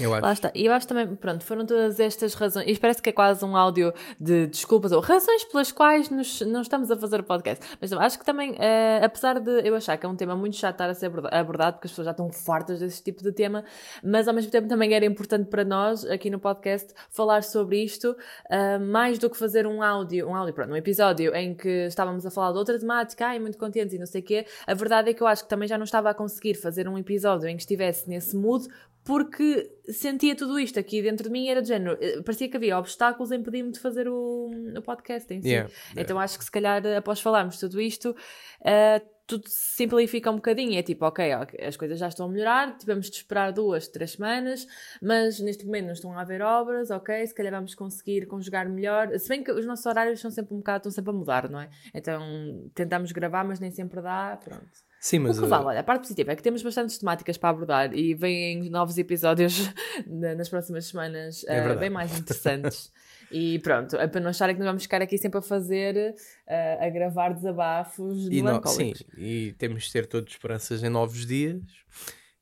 Eu 0.00 0.12
acho. 0.14 0.24
Lá 0.24 0.32
está. 0.32 0.50
E 0.54 0.66
eu 0.66 0.72
acho 0.72 0.86
também, 0.86 1.14
pronto, 1.16 1.44
foram 1.44 1.64
todas 1.66 1.98
estas 2.00 2.34
razões. 2.34 2.66
Isto 2.68 2.80
parece 2.80 3.02
que 3.02 3.10
é 3.10 3.12
quase 3.12 3.44
um 3.44 3.56
áudio 3.56 3.92
de 4.18 4.46
desculpas 4.46 4.92
ou 4.92 5.00
razões 5.00 5.44
pelas 5.44 5.70
quais 5.72 6.10
nos, 6.10 6.40
não 6.42 6.62
estamos 6.62 6.90
a 6.90 6.96
fazer 6.96 7.20
o 7.20 7.24
podcast. 7.24 7.64
Mas 7.80 7.92
acho 7.92 8.18
que 8.18 8.24
também, 8.24 8.54
eh, 8.58 9.00
apesar 9.02 9.38
de 9.40 9.66
eu 9.66 9.74
achar 9.74 9.96
que 9.96 10.06
é 10.06 10.08
um 10.08 10.16
tema 10.16 10.34
muito 10.36 10.56
chato 10.56 10.74
estar 10.74 10.90
a 10.90 10.94
ser 10.94 11.06
aborda- 11.06 11.28
abordado, 11.30 11.74
porque 11.74 11.86
as 11.86 11.92
pessoas 11.92 12.06
já 12.06 12.10
estão 12.10 12.30
fartas 12.30 12.80
desse 12.80 13.02
tipo 13.02 13.22
de 13.22 13.32
tema, 13.32 13.64
mas 14.02 14.28
ao 14.28 14.34
mesmo 14.34 14.50
tempo 14.50 14.68
também 14.68 14.94
era 14.94 15.04
importante 15.04 15.48
para 15.48 15.64
nós, 15.64 16.04
aqui 16.04 16.30
no 16.30 16.38
podcast, 16.38 16.92
falar 17.10 17.42
sobre 17.42 17.82
isto, 17.82 18.16
ah, 18.50 18.78
mais 18.78 19.18
do 19.18 19.28
que 19.30 19.36
fazer 19.36 19.66
um 19.66 19.82
áudio, 19.82 20.28
um 20.28 20.34
áudio, 20.34 20.54
pronto, 20.54 20.70
um 20.72 20.76
episódio 20.76 21.34
em 21.34 21.54
que 21.54 21.68
estávamos 21.86 22.24
a 22.26 22.30
falar 22.30 22.52
de 22.52 22.58
outra 22.58 22.78
temática, 22.78 23.26
ai, 23.26 23.38
muito 23.38 23.58
contentes 23.58 23.94
e 23.94 23.98
não 23.98 24.06
sei 24.06 24.20
o 24.20 24.24
quê. 24.24 24.46
A 24.66 24.74
verdade 24.74 25.10
é 25.10 25.14
que 25.14 25.22
eu 25.22 25.26
acho 25.26 25.42
que 25.44 25.48
também 25.48 25.68
já 25.68 25.76
não 25.76 25.84
estava 25.84 26.10
a 26.10 26.14
conseguir 26.14 26.54
fazer 26.54 26.88
um 26.88 26.98
episódio 26.98 27.48
em 27.48 27.56
que 27.56 27.62
estivesse 27.62 28.08
nesse 28.08 28.36
mood, 28.36 28.66
porque 29.04 29.70
sentia 29.90 30.34
tudo 30.34 30.58
isto 30.58 30.78
aqui 30.78 31.02
dentro 31.02 31.24
de 31.24 31.30
mim 31.30 31.44
e 31.44 31.50
era 31.50 31.60
de 31.60 31.68
género, 31.68 31.98
eh, 32.00 32.22
parecia 32.22 32.48
que 32.48 32.56
havia 32.56 32.78
obstáculos 32.78 33.30
a 33.30 33.36
impedir-me 33.36 33.70
de 33.70 33.78
fazer 33.78 34.08
o, 34.08 34.50
o 34.76 34.82
podcast 34.82 35.32
em 35.32 35.42
si. 35.42 35.48
Yeah, 35.48 35.70
Então 35.96 36.18
acho 36.18 36.38
que 36.38 36.44
se 36.44 36.50
calhar 36.50 36.84
eh, 36.86 36.96
após 36.96 37.20
falarmos 37.20 37.58
tudo 37.58 37.80
isto, 37.80 38.16
eh, 38.64 39.02
tudo 39.26 39.48
se 39.48 39.76
simplifica 39.76 40.30
um 40.30 40.36
bocadinho. 40.36 40.78
É 40.78 40.82
tipo, 40.82 41.04
ok, 41.04 41.34
ok, 41.34 41.64
as 41.64 41.76
coisas 41.76 41.98
já 41.98 42.08
estão 42.08 42.26
a 42.26 42.28
melhorar, 42.28 42.76
tivemos 42.76 43.10
de 43.10 43.16
esperar 43.16 43.52
duas, 43.52 43.88
três 43.88 44.12
semanas, 44.12 44.66
mas 45.00 45.40
neste 45.40 45.64
momento 45.64 45.86
não 45.86 45.92
estão 45.92 46.18
a 46.18 46.22
haver 46.22 46.42
obras, 46.42 46.90
ok, 46.90 47.26
se 47.26 47.34
calhar 47.34 47.52
vamos 47.52 47.74
conseguir 47.74 48.26
conjugar 48.26 48.68
melhor. 48.68 49.18
Se 49.18 49.28
bem 49.28 49.42
que 49.42 49.52
os 49.52 49.66
nossos 49.66 49.84
horários 49.86 50.20
são 50.20 50.30
sempre 50.30 50.54
um 50.54 50.58
bocado, 50.58 50.78
estão 50.78 50.92
sempre 50.92 51.10
a 51.10 51.14
mudar, 51.14 51.48
não 51.48 51.60
é? 51.60 51.68
Então 51.92 52.70
tentamos 52.74 53.12
gravar, 53.12 53.44
mas 53.44 53.60
nem 53.60 53.70
sempre 53.70 54.00
dá, 54.00 54.38
pronto. 54.42 54.83
Sim, 55.06 55.18
mas 55.18 55.36
O 55.36 55.40
que 55.42 55.46
uh, 55.46 55.50
vale, 55.50 55.64
olha, 55.66 55.80
a 55.80 55.84
parte 55.84 56.00
positiva 56.00 56.32
é 56.32 56.36
que 56.36 56.42
temos 56.42 56.62
bastantes 56.62 56.96
temáticas 56.96 57.36
para 57.36 57.50
abordar 57.50 57.92
e 57.94 58.14
vêm 58.14 58.70
novos 58.70 58.96
episódios 58.96 59.70
na- 60.06 60.34
nas 60.34 60.48
próximas 60.48 60.86
semanas 60.86 61.44
É 61.44 61.56
eh, 61.58 61.60
verdade. 61.60 61.80
bem 61.80 61.90
mais 61.90 62.18
interessantes. 62.18 62.90
e 63.30 63.58
pronto, 63.58 63.96
é 63.96 64.08
para 64.08 64.22
não 64.22 64.30
acharem 64.30 64.54
que 64.54 64.60
nós 64.60 64.68
vamos 64.68 64.84
ficar 64.84 65.02
aqui 65.02 65.18
sempre 65.18 65.40
a 65.40 65.42
fazer, 65.42 66.14
eh, 66.46 66.86
a 66.86 66.88
gravar 66.88 67.34
desabafos 67.34 68.16
e, 68.16 68.24
no- 68.24 68.30
sim, 68.30 68.42
melancólicos. 68.44 69.04
e 69.18 69.54
temos 69.58 69.84
de 69.84 69.92
ter 69.92 70.06
todas 70.06 70.30
esperanças 70.30 70.82
em 70.82 70.88
novos 70.88 71.26
dias. 71.26 71.60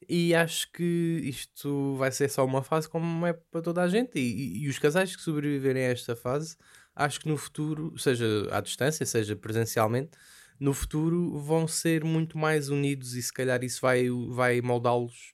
E 0.08 0.32
acho 0.32 0.70
que 0.70 1.20
isto 1.24 1.96
vai 1.96 2.12
ser 2.12 2.28
só 2.28 2.44
uma 2.44 2.62
fase 2.62 2.88
como 2.88 3.26
é 3.26 3.32
para 3.32 3.60
toda 3.60 3.82
a 3.82 3.88
gente. 3.88 4.20
E- 4.20 4.62
e 4.64 4.68
os 4.68 4.78
casais 4.78 5.16
que 5.16 5.22
sobreviverem 5.22 5.84
a 5.86 5.90
esta 5.90 6.14
fase, 6.14 6.56
acho 6.94 7.18
que 7.20 7.28
no 7.28 7.36
futuro, 7.36 7.92
seja 7.98 8.24
à 8.52 8.60
distância, 8.60 9.04
seja 9.04 9.34
presencialmente, 9.34 10.10
no 10.62 10.72
futuro 10.72 11.36
vão 11.40 11.66
ser 11.66 12.04
muito 12.04 12.38
mais 12.38 12.68
unidos 12.68 13.14
e 13.16 13.22
se 13.22 13.32
calhar 13.32 13.64
isso 13.64 13.80
vai, 13.80 14.06
vai 14.28 14.60
moldá-los 14.60 15.31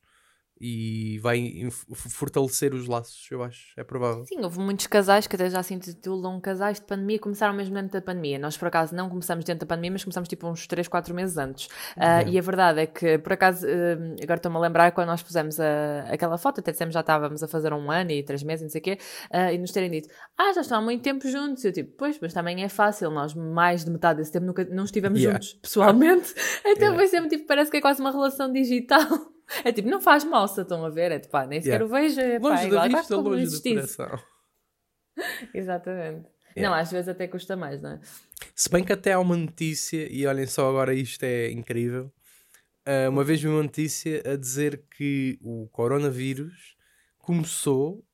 e 0.60 1.18
vai 1.20 1.68
fortalecer 1.94 2.74
os 2.74 2.86
laços, 2.86 3.26
eu 3.30 3.42
acho. 3.42 3.72
É 3.76 3.84
provável. 3.84 4.24
Sim, 4.26 4.40
houve 4.42 4.58
muitos 4.58 4.86
casais 4.86 5.26
que 5.26 5.36
até 5.36 5.48
já 5.50 5.62
se 5.62 5.74
intitulam 5.74 6.40
casais 6.40 6.80
de 6.80 6.86
pandemia, 6.86 7.18
começaram 7.18 7.54
mesmo 7.54 7.74
dentro 7.74 7.92
da 7.92 8.00
pandemia. 8.02 8.38
Nós, 8.38 8.56
por 8.56 8.68
acaso, 8.68 8.94
não 8.94 9.08
começamos 9.08 9.44
dentro 9.44 9.66
da 9.66 9.74
pandemia, 9.74 9.92
mas 9.92 10.04
começamos 10.04 10.28
tipo 10.28 10.48
uns 10.48 10.66
3, 10.66 10.88
4 10.88 11.14
meses 11.14 11.36
antes. 11.38 11.68
Ah, 11.96 12.20
Ok. 12.20 12.32
e 12.32 12.38
a 12.38 12.42
verdade 12.42 12.80
é 12.80 12.86
que, 12.86 13.18
por 13.18 13.32
acaso, 13.32 13.66
ah, 13.66 14.22
agora 14.22 14.38
estou-me 14.38 14.56
a 14.56 14.60
lembrar 14.60 14.92
quando 14.92 15.08
nós 15.08 15.22
pusemos 15.22 15.58
a- 15.60 16.04
aquela 16.10 16.38
foto, 16.38 16.60
até 16.60 16.72
dissemos 16.72 16.94
já 16.94 17.00
estávamos 17.00 17.42
a 17.42 17.48
fazer 17.48 17.72
um 17.72 17.90
ano 17.90 18.10
e 18.10 18.22
três 18.22 18.42
meses, 18.42 18.62
não 18.62 18.70
sei 18.70 18.80
o 18.80 18.84
quê, 18.84 18.98
ah, 19.30 19.52
e 19.52 19.58
nos 19.58 19.72
terem 19.72 19.90
dito, 19.90 20.08
ah, 20.36 20.52
já 20.52 20.60
estão 20.62 20.78
há 20.78 20.80
muito 20.82 21.02
tempo 21.02 21.28
juntos. 21.28 21.64
Eu 21.64 21.72
tipo, 21.72 21.92
pois, 21.96 22.18
mas 22.20 22.32
também 22.32 22.62
é 22.64 22.68
fácil, 22.68 23.10
nós 23.10 23.34
mais 23.34 23.84
de 23.84 23.90
metade 23.90 24.18
desse 24.18 24.32
tempo 24.32 24.46
nunca, 24.46 24.64
não 24.64 24.84
estivemos 24.84 25.18
Yeah. 25.20 25.38
juntos, 25.40 25.54
pessoalmente. 25.60 26.34
Então 26.64 26.88
Yeah. 26.88 26.96
foi 26.96 27.06
sempre 27.08 27.28
tipo, 27.30 27.46
parece 27.46 27.70
que 27.70 27.76
é 27.76 27.80
quase 27.80 28.00
uma 28.00 28.10
relação 28.10 28.52
digital. 28.52 29.06
É 29.64 29.72
tipo, 29.72 29.88
não 29.88 30.00
faz 30.00 30.24
mal 30.24 30.46
se 30.46 30.60
estão 30.60 30.84
a 30.84 30.90
ver, 30.90 31.10
é 31.12 31.18
tipo, 31.18 31.32
pá, 31.32 31.46
nem 31.46 31.60
sequer 31.60 31.80
Yeah. 31.80 31.84
o 31.86 31.88
vejo, 31.88 32.20
é 32.20 32.38
pá, 32.40 32.48
Longe 32.50 32.66
igual, 32.66 32.80
da 32.80 32.86
é 32.86 32.90
quase 32.90 33.02
vista, 33.02 33.16
longe 33.16 33.46
do 33.46 33.62
coração. 33.74 34.24
Exatamente. 35.54 36.26
Yeah. 36.56 36.60
Não, 36.68 36.74
às 36.74 36.90
vezes 36.90 37.08
até 37.08 37.26
custa 37.28 37.56
mais, 37.56 37.80
não 37.80 37.92
é? 37.92 38.00
Se 38.54 38.68
bem 38.70 38.84
que 38.84 38.92
até 38.92 39.12
há 39.12 39.18
uma 39.20 39.36
notícia, 39.36 40.10
e 40.12 40.26
olhem 40.26 40.46
só 40.46 40.68
agora, 40.68 40.94
isto 40.94 41.22
é 41.22 41.50
incrível. 41.50 42.12
Ah, 42.86 43.08
uma 43.08 43.22
vez 43.24 43.40
vi 43.40 43.48
uma 43.48 43.62
notícia 43.62 44.22
a 44.26 44.36
dizer 44.36 44.82
que 44.96 45.38
o 45.42 45.68
coronavírus 45.68 46.76
começou, 47.18 48.04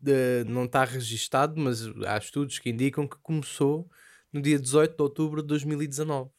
de- 0.00 0.44
não 0.48 0.64
está 0.64 0.84
registado, 0.84 1.60
mas 1.60 1.86
há 2.06 2.16
estudos 2.18 2.58
que 2.58 2.70
indicam 2.70 3.06
que 3.06 3.16
começou 3.22 3.88
no 4.32 4.40
dia 4.40 4.58
18 4.58 4.96
de 4.96 5.02
outubro 5.02 5.42
de 5.42 5.48
2019. 5.48 6.30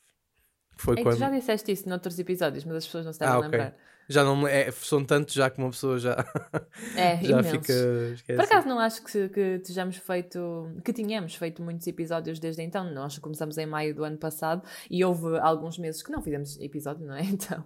Foi 0.75 0.95
É 0.99 1.03
quando. 1.03 1.15
tu 1.15 1.19
já 1.19 1.29
disseste 1.29 1.71
isso 1.71 1.87
noutros 1.87 2.17
episódios, 2.17 2.65
mas 2.65 2.77
as 2.77 2.85
pessoas 2.85 3.05
não 3.05 3.13
se 3.13 3.19
devem 3.19 3.35
Ah, 3.35 3.37
ok. 3.37 3.49
lembrar. 3.51 3.77
Já 4.09 4.23
não 4.23 4.47
é, 4.47 4.69
são 4.71 5.03
tantos 5.03 5.33
já 5.33 5.49
que 5.49 5.57
uma 5.59 5.69
pessoa 5.69 5.97
já, 5.97 6.15
É, 6.95 7.17
já 7.23 7.39
imensos. 7.39 7.51
fica. 7.51 7.73
Esquece. 8.13 8.35
Por 8.35 8.43
acaso 8.45 8.67
não 8.67 8.79
acho 8.79 9.03
que, 9.03 9.29
que 9.29 9.59
tejamos 9.59 9.95
feito, 9.97 10.69
que 10.83 10.91
tínhamos 10.91 11.35
feito 11.35 11.61
muitos 11.61 11.87
episódios 11.87 12.39
desde 12.39 12.61
então. 12.61 12.91
Nós 12.93 13.17
começamos 13.17 13.57
em 13.57 13.65
maio 13.65 13.95
do 13.95 14.03
ano 14.03 14.17
passado 14.17 14.61
e 14.89 15.03
houve 15.05 15.37
alguns 15.39 15.77
meses 15.77 16.03
que 16.03 16.11
não 16.11 16.21
fizemos 16.21 16.59
episódio, 16.59 17.05
não 17.05 17.15
é? 17.15 17.23
Então, 17.33 17.63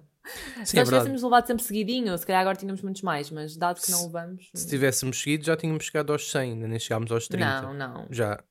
Sim, 0.57 0.65
se 0.65 0.75
é 0.75 0.79
nós 0.79 0.89
verdade. 0.89 0.89
tivéssemos 0.89 1.23
levado 1.23 1.47
sempre 1.47 1.63
seguidinho, 1.63 2.17
se 2.17 2.25
calhar 2.25 2.41
agora 2.41 2.57
tínhamos 2.57 2.81
muitos 2.81 3.01
mais, 3.01 3.31
mas 3.31 3.55
dado 3.55 3.81
que 3.81 3.89
não 3.91 4.05
levamos. 4.07 4.49
Se 4.53 4.67
tivéssemos 4.67 5.21
seguido, 5.21 5.45
já 5.45 5.55
tínhamos 5.55 5.85
chegado 5.85 6.11
aos 6.11 6.29
100, 6.29 6.51
ainda 6.53 6.67
nem 6.67 6.77
chegámos 6.79 7.11
aos 7.11 7.27
30. 7.29 7.61
Não, 7.61 7.73
não. 7.73 8.07
Já. 8.11 8.43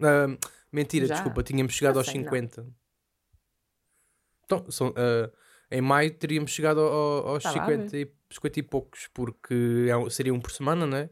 Ah, 0.00 0.26
mentira, 0.72 1.06
Já? 1.06 1.14
desculpa, 1.14 1.42
tínhamos 1.42 1.72
chegado 1.74 1.98
aos 1.98 2.06
sei, 2.06 2.14
não. 2.18 2.24
50. 2.24 2.66
Então, 4.44 4.70
são, 4.70 4.94
ah, 4.96 5.30
em 5.70 5.80
maio 5.80 6.10
teríamos 6.12 6.50
chegado 6.50 6.80
ao- 6.80 6.92
ao- 6.92 7.28
aos 7.28 7.46
a 7.46 7.52
50 7.52 7.96
e, 7.96 8.10
50 8.30 8.58
e 8.60 8.62
poucos, 8.62 9.08
porque 9.14 9.86
é 9.88 10.10
seria 10.10 10.34
um 10.34 10.40
por 10.40 10.50
semana, 10.50 10.86
não 10.86 10.96
é? 10.96 11.10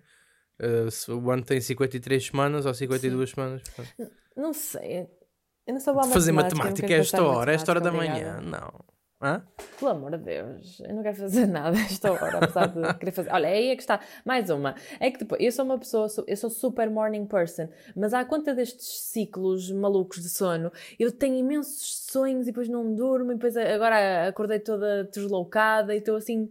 Uh, 0.60 0.90
se 0.90 1.10
o 1.12 1.30
ano 1.30 1.44
tem 1.44 1.60
53 1.60 2.26
semanas 2.26 2.66
ou 2.66 2.74
52 2.74 3.28
Sim. 3.30 3.34
semanas. 3.34 3.62
Portanto. 3.62 4.12
Não 4.36 4.52
sei. 4.52 5.06
Eu 5.66 5.74
não 5.74 5.80
sou 5.80 5.94
boa 5.94 6.06
fazer 6.08 6.32
matemática, 6.32 6.92
esta 6.94 7.22
hora, 7.22 7.52
esta 7.52 7.70
hora 7.72 7.80
da 7.80 7.92
manhã. 7.92 8.40
Não. 8.40 8.72
Hã? 9.20 9.42
Pelo 9.80 9.90
amor 9.90 10.12
de 10.12 10.18
Deus, 10.18 10.80
eu 10.80 10.94
não 10.94 11.02
quero 11.02 11.16
fazer 11.16 11.46
nada 11.48 11.76
esta 11.76 12.12
hora, 12.12 12.38
apesar 12.38 12.68
de 12.68 12.98
querer 12.98 13.10
fazer. 13.10 13.32
Olha, 13.32 13.48
aí 13.48 13.70
é 13.70 13.74
que 13.74 13.82
está. 13.82 14.00
Mais 14.24 14.48
uma. 14.48 14.76
É 15.00 15.10
que 15.10 15.18
depois, 15.18 15.42
eu 15.42 15.50
sou 15.50 15.64
uma 15.64 15.76
pessoa, 15.76 16.06
eu 16.26 16.36
sou 16.36 16.48
super 16.48 16.88
morning 16.88 17.26
person, 17.26 17.68
mas 17.96 18.14
há 18.14 18.24
conta 18.24 18.54
destes 18.54 18.86
ciclos 18.86 19.72
malucos 19.72 20.22
de 20.22 20.28
sono, 20.28 20.70
eu 21.00 21.10
tenho 21.10 21.34
imensos 21.34 22.06
sonhos 22.08 22.44
e 22.44 22.46
depois 22.52 22.68
não 22.68 22.94
durmo, 22.94 23.32
e 23.32 23.34
depois 23.34 23.56
agora 23.56 24.28
acordei 24.28 24.60
toda 24.60 25.04
deslocada 25.04 25.94
e 25.94 25.98
estou 25.98 26.14
assim 26.14 26.48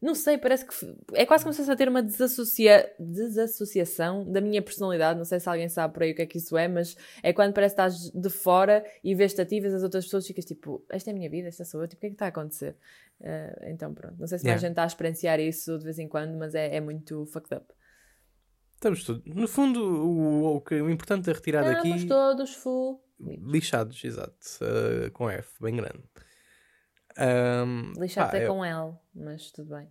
não 0.00 0.14
sei, 0.14 0.38
parece 0.38 0.66
que 0.66 0.74
é 1.12 1.26
quase 1.26 1.44
como 1.44 1.52
se 1.52 1.58
fosse 1.58 1.70
a 1.70 1.76
ter 1.76 1.88
uma 1.88 2.02
desassocia... 2.02 2.90
desassociação 2.98 4.24
da 4.30 4.40
minha 4.40 4.62
personalidade. 4.62 5.18
Não 5.18 5.26
sei 5.26 5.38
se 5.38 5.48
alguém 5.48 5.68
sabe 5.68 5.92
por 5.92 6.02
aí 6.02 6.12
o 6.12 6.14
que 6.14 6.22
é 6.22 6.26
que 6.26 6.38
isso 6.38 6.56
é, 6.56 6.66
mas 6.66 6.96
é 7.22 7.32
quando 7.32 7.52
parece 7.52 7.74
que 7.74 7.82
estás 7.82 8.10
de 8.10 8.30
fora 8.30 8.84
e 9.04 9.14
vês-te 9.14 9.40
ativas 9.42 9.74
as 9.74 9.82
outras 9.82 10.04
pessoas 10.04 10.24
e 10.24 10.28
ficas 10.28 10.46
tipo, 10.46 10.82
esta 10.88 11.10
é 11.10 11.12
a 11.12 11.14
minha 11.14 11.28
vida, 11.28 11.48
esta 11.48 11.64
sou 11.64 11.82
eu, 11.82 11.88
tipo, 11.88 11.98
o 11.98 12.00
que 12.00 12.06
é 12.06 12.10
que 12.10 12.14
está 12.14 12.26
a 12.26 12.28
acontecer? 12.28 12.76
Uh, 13.20 13.68
então 13.68 13.92
pronto, 13.92 14.16
não 14.18 14.26
sei 14.26 14.38
se 14.38 14.44
yeah. 14.44 14.54
mais 14.54 14.60
gente 14.62 14.70
está 14.70 14.84
a 14.84 14.86
experienciar 14.86 15.38
isso 15.38 15.76
de 15.78 15.84
vez 15.84 15.98
em 15.98 16.08
quando, 16.08 16.38
mas 16.38 16.54
é, 16.54 16.76
é 16.76 16.80
muito 16.80 17.26
fucked 17.26 17.54
up. 17.54 17.66
Estamos 18.74 19.04
todos. 19.04 19.22
No 19.26 19.46
fundo, 19.46 19.78
o, 19.78 20.56
o, 20.56 20.62
o 20.82 20.90
importante 20.90 21.28
a 21.28 21.34
retirar 21.34 21.60
Estamos 21.60 21.76
daqui. 21.82 22.02
Estamos 22.02 22.08
todos 22.08 22.54
full. 22.54 23.04
Lixados, 23.20 24.02
exato. 24.02 24.38
Uh, 24.62 25.10
com 25.12 25.28
F, 25.28 25.52
bem 25.60 25.76
grande. 25.76 26.02
Um, 27.18 27.92
Lixados 28.00 28.34
é 28.34 28.46
com 28.46 28.64
L, 28.64 28.94
mas 29.14 29.50
tudo 29.50 29.74
bem. 29.74 29.88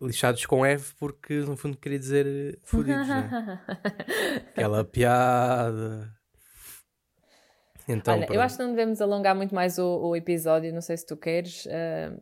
Lixados 0.00 0.46
com 0.46 0.64
F 0.64 0.94
porque 0.98 1.34
no 1.40 1.56
fundo 1.56 1.76
queria 1.76 1.98
dizer 1.98 2.58
fodidos, 2.64 3.08
né? 3.08 3.60
Aquela 4.54 4.84
piada. 4.84 6.12
Então, 7.88 8.14
Olha, 8.14 8.26
eu 8.30 8.40
acho 8.40 8.56
que 8.56 8.62
não 8.62 8.70
devemos 8.70 9.00
alongar 9.00 9.34
muito 9.34 9.54
mais 9.54 9.78
o, 9.78 10.08
o 10.08 10.16
episódio, 10.16 10.72
não 10.72 10.82
sei 10.82 10.96
se 10.96 11.06
tu 11.06 11.16
queres. 11.16 11.64
Uh... 11.66 12.20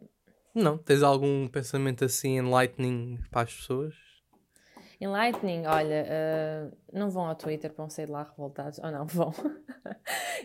Não, 0.55 0.79
tens 0.79 1.03
algum 1.03 1.49
pensamento 1.49 2.05
assim 2.05 2.39
enlightening 2.39 3.19
para 3.31 3.43
as 3.43 3.55
pessoas? 3.55 4.06
Enlightening, 5.01 5.67
olha, 5.67 6.07
uh, 6.07 6.77
não 6.93 7.11
vão 7.11 7.27
ao 7.27 7.35
Twitter, 7.35 7.73
vão 7.75 7.89
sair 7.91 8.07
de 8.07 8.13
lá 8.13 8.23
revoltados. 8.23 8.79
Ou 8.79 8.91
não, 8.91 9.05
vão. 9.07 9.33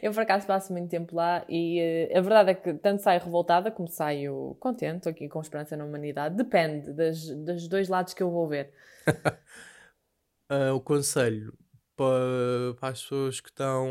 eu 0.02 0.12
por 0.12 0.22
acaso 0.22 0.46
passo 0.46 0.74
muito 0.74 0.90
tempo 0.90 1.16
lá 1.16 1.46
e 1.48 2.10
uh, 2.12 2.18
a 2.18 2.22
verdade 2.22 2.52
é 2.52 2.54
que 2.54 2.74
tanto 2.74 3.02
saio 3.02 3.22
revoltada 3.22 3.72
como 3.72 3.88
saio 3.88 4.56
contente, 4.60 5.08
aqui 5.08 5.30
com 5.30 5.40
esperança 5.40 5.78
na 5.78 5.86
humanidade. 5.86 6.36
Depende 6.36 6.92
das, 6.92 7.26
dos 7.28 7.68
dois 7.68 7.88
lados 7.88 8.14
que 8.14 8.22
eu 8.22 8.30
vou 8.30 8.48
ver. 8.48 8.74
uh, 10.52 10.74
o 10.76 10.82
conselho 10.82 11.58
para, 11.96 12.74
para 12.78 12.90
as 12.90 13.02
pessoas 13.02 13.40
que 13.40 13.50
estão 13.50 13.90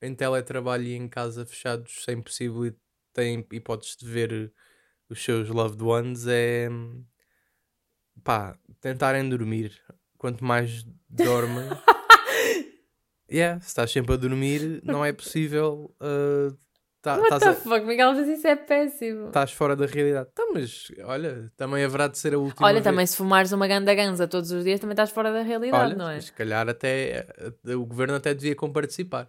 em 0.00 0.14
teletrabalho 0.14 0.84
e 0.84 0.94
em 0.94 1.08
casa 1.08 1.44
fechados 1.44 2.04
sem 2.04 2.22
possível 2.22 2.72
têm 3.12 3.44
hipóteses 3.52 3.96
de 3.96 4.06
ver 4.06 4.52
os 5.08 5.22
seus 5.22 5.48
loved 5.48 5.82
ones 5.82 6.26
é 6.28 6.68
pá, 8.22 8.56
tentarem 8.80 9.28
dormir. 9.28 9.72
Quanto 10.18 10.44
mais 10.44 10.84
dormem. 11.08 11.64
yeah, 13.30 13.60
se 13.60 13.68
estás 13.68 13.90
sempre 13.90 14.14
a 14.14 14.16
dormir, 14.16 14.82
não 14.84 15.04
é 15.04 15.12
possível. 15.12 15.94
Uh, 16.00 16.56
tá, 17.00 17.16
What 17.16 17.40
the 17.40 17.48
a... 17.48 17.54
fuck, 17.54 17.86
Miguel, 17.86 18.12
mas 18.14 18.28
isso 18.28 18.46
é 18.46 18.56
péssimo. 18.56 19.28
Estás 19.28 19.52
fora 19.52 19.74
da 19.74 19.86
realidade. 19.86 20.28
Tá, 20.34 20.46
mas 20.52 20.92
olha, 21.04 21.50
também 21.56 21.82
haverá 21.84 22.06
de 22.06 22.18
ser 22.18 22.34
a 22.34 22.38
última. 22.38 22.66
Olha, 22.66 22.74
vez. 22.74 22.84
também 22.84 23.06
se 23.06 23.16
fumares 23.16 23.52
uma 23.52 23.66
ganda 23.66 23.94
ganza 23.94 24.28
todos 24.28 24.50
os 24.50 24.64
dias, 24.64 24.78
também 24.78 24.92
estás 24.92 25.10
fora 25.10 25.32
da 25.32 25.42
realidade, 25.42 25.84
olha, 25.84 25.96
não 25.96 26.08
é? 26.08 26.20
Se 26.20 26.32
calhar 26.32 26.68
até 26.68 27.26
eh, 27.66 27.74
o 27.74 27.86
governo 27.86 28.16
até 28.16 28.34
devia 28.34 28.54
comparticipar 28.54 29.28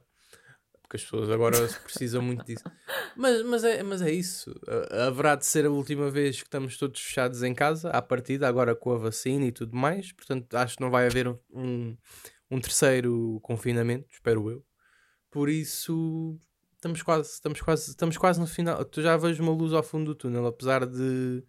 porque 0.92 0.98
as 0.98 1.04
pessoas 1.04 1.30
agora 1.30 1.58
precisam 1.84 2.22
muito 2.22 2.44
disso. 2.44 2.64
Mas, 3.16 3.44
mas, 3.44 3.64
é, 3.64 3.82
mas 3.82 4.02
é 4.02 4.12
isso. 4.12 4.54
Haverá 5.08 5.36
de 5.36 5.46
ser 5.46 5.66
a 5.66 5.70
última 5.70 6.10
vez 6.10 6.42
que 6.42 6.48
estamos 6.48 6.78
todos 6.78 7.00
fechados 7.00 7.42
em 7.44 7.54
casa, 7.54 7.90
à 7.92 8.02
partida, 8.02 8.48
agora 8.48 8.76
com 8.76 8.92
a 8.92 8.98
vacina 8.98 9.46
e 9.46 9.52
tudo 9.52 9.76
mais. 9.76 10.12
Portanto, 10.12 10.54
acho 10.54 10.76
que 10.76 10.84
não 10.84 10.92
vai 10.92 11.08
haver 11.08 11.28
um, 11.50 11.96
um 12.50 12.60
terceiro 12.60 13.40
confinamento, 13.42 14.06
espero 14.12 14.50
eu. 14.52 14.66
Por 15.30 15.48
isso, 15.48 16.38
estamos 16.76 17.02
quase, 17.02 17.32
estamos 17.32 17.62
quase, 17.62 17.90
estamos 17.92 18.18
quase 18.18 18.40
no 18.40 18.48
final. 18.48 18.84
Tu 18.84 19.02
já 19.02 19.16
vejo 19.16 19.42
uma 19.42 19.54
luz 19.54 19.72
ao 19.72 19.84
fundo 19.84 20.08
do 20.08 20.16
túnel, 20.16 20.46
apesar 20.46 20.86
de 20.86 21.42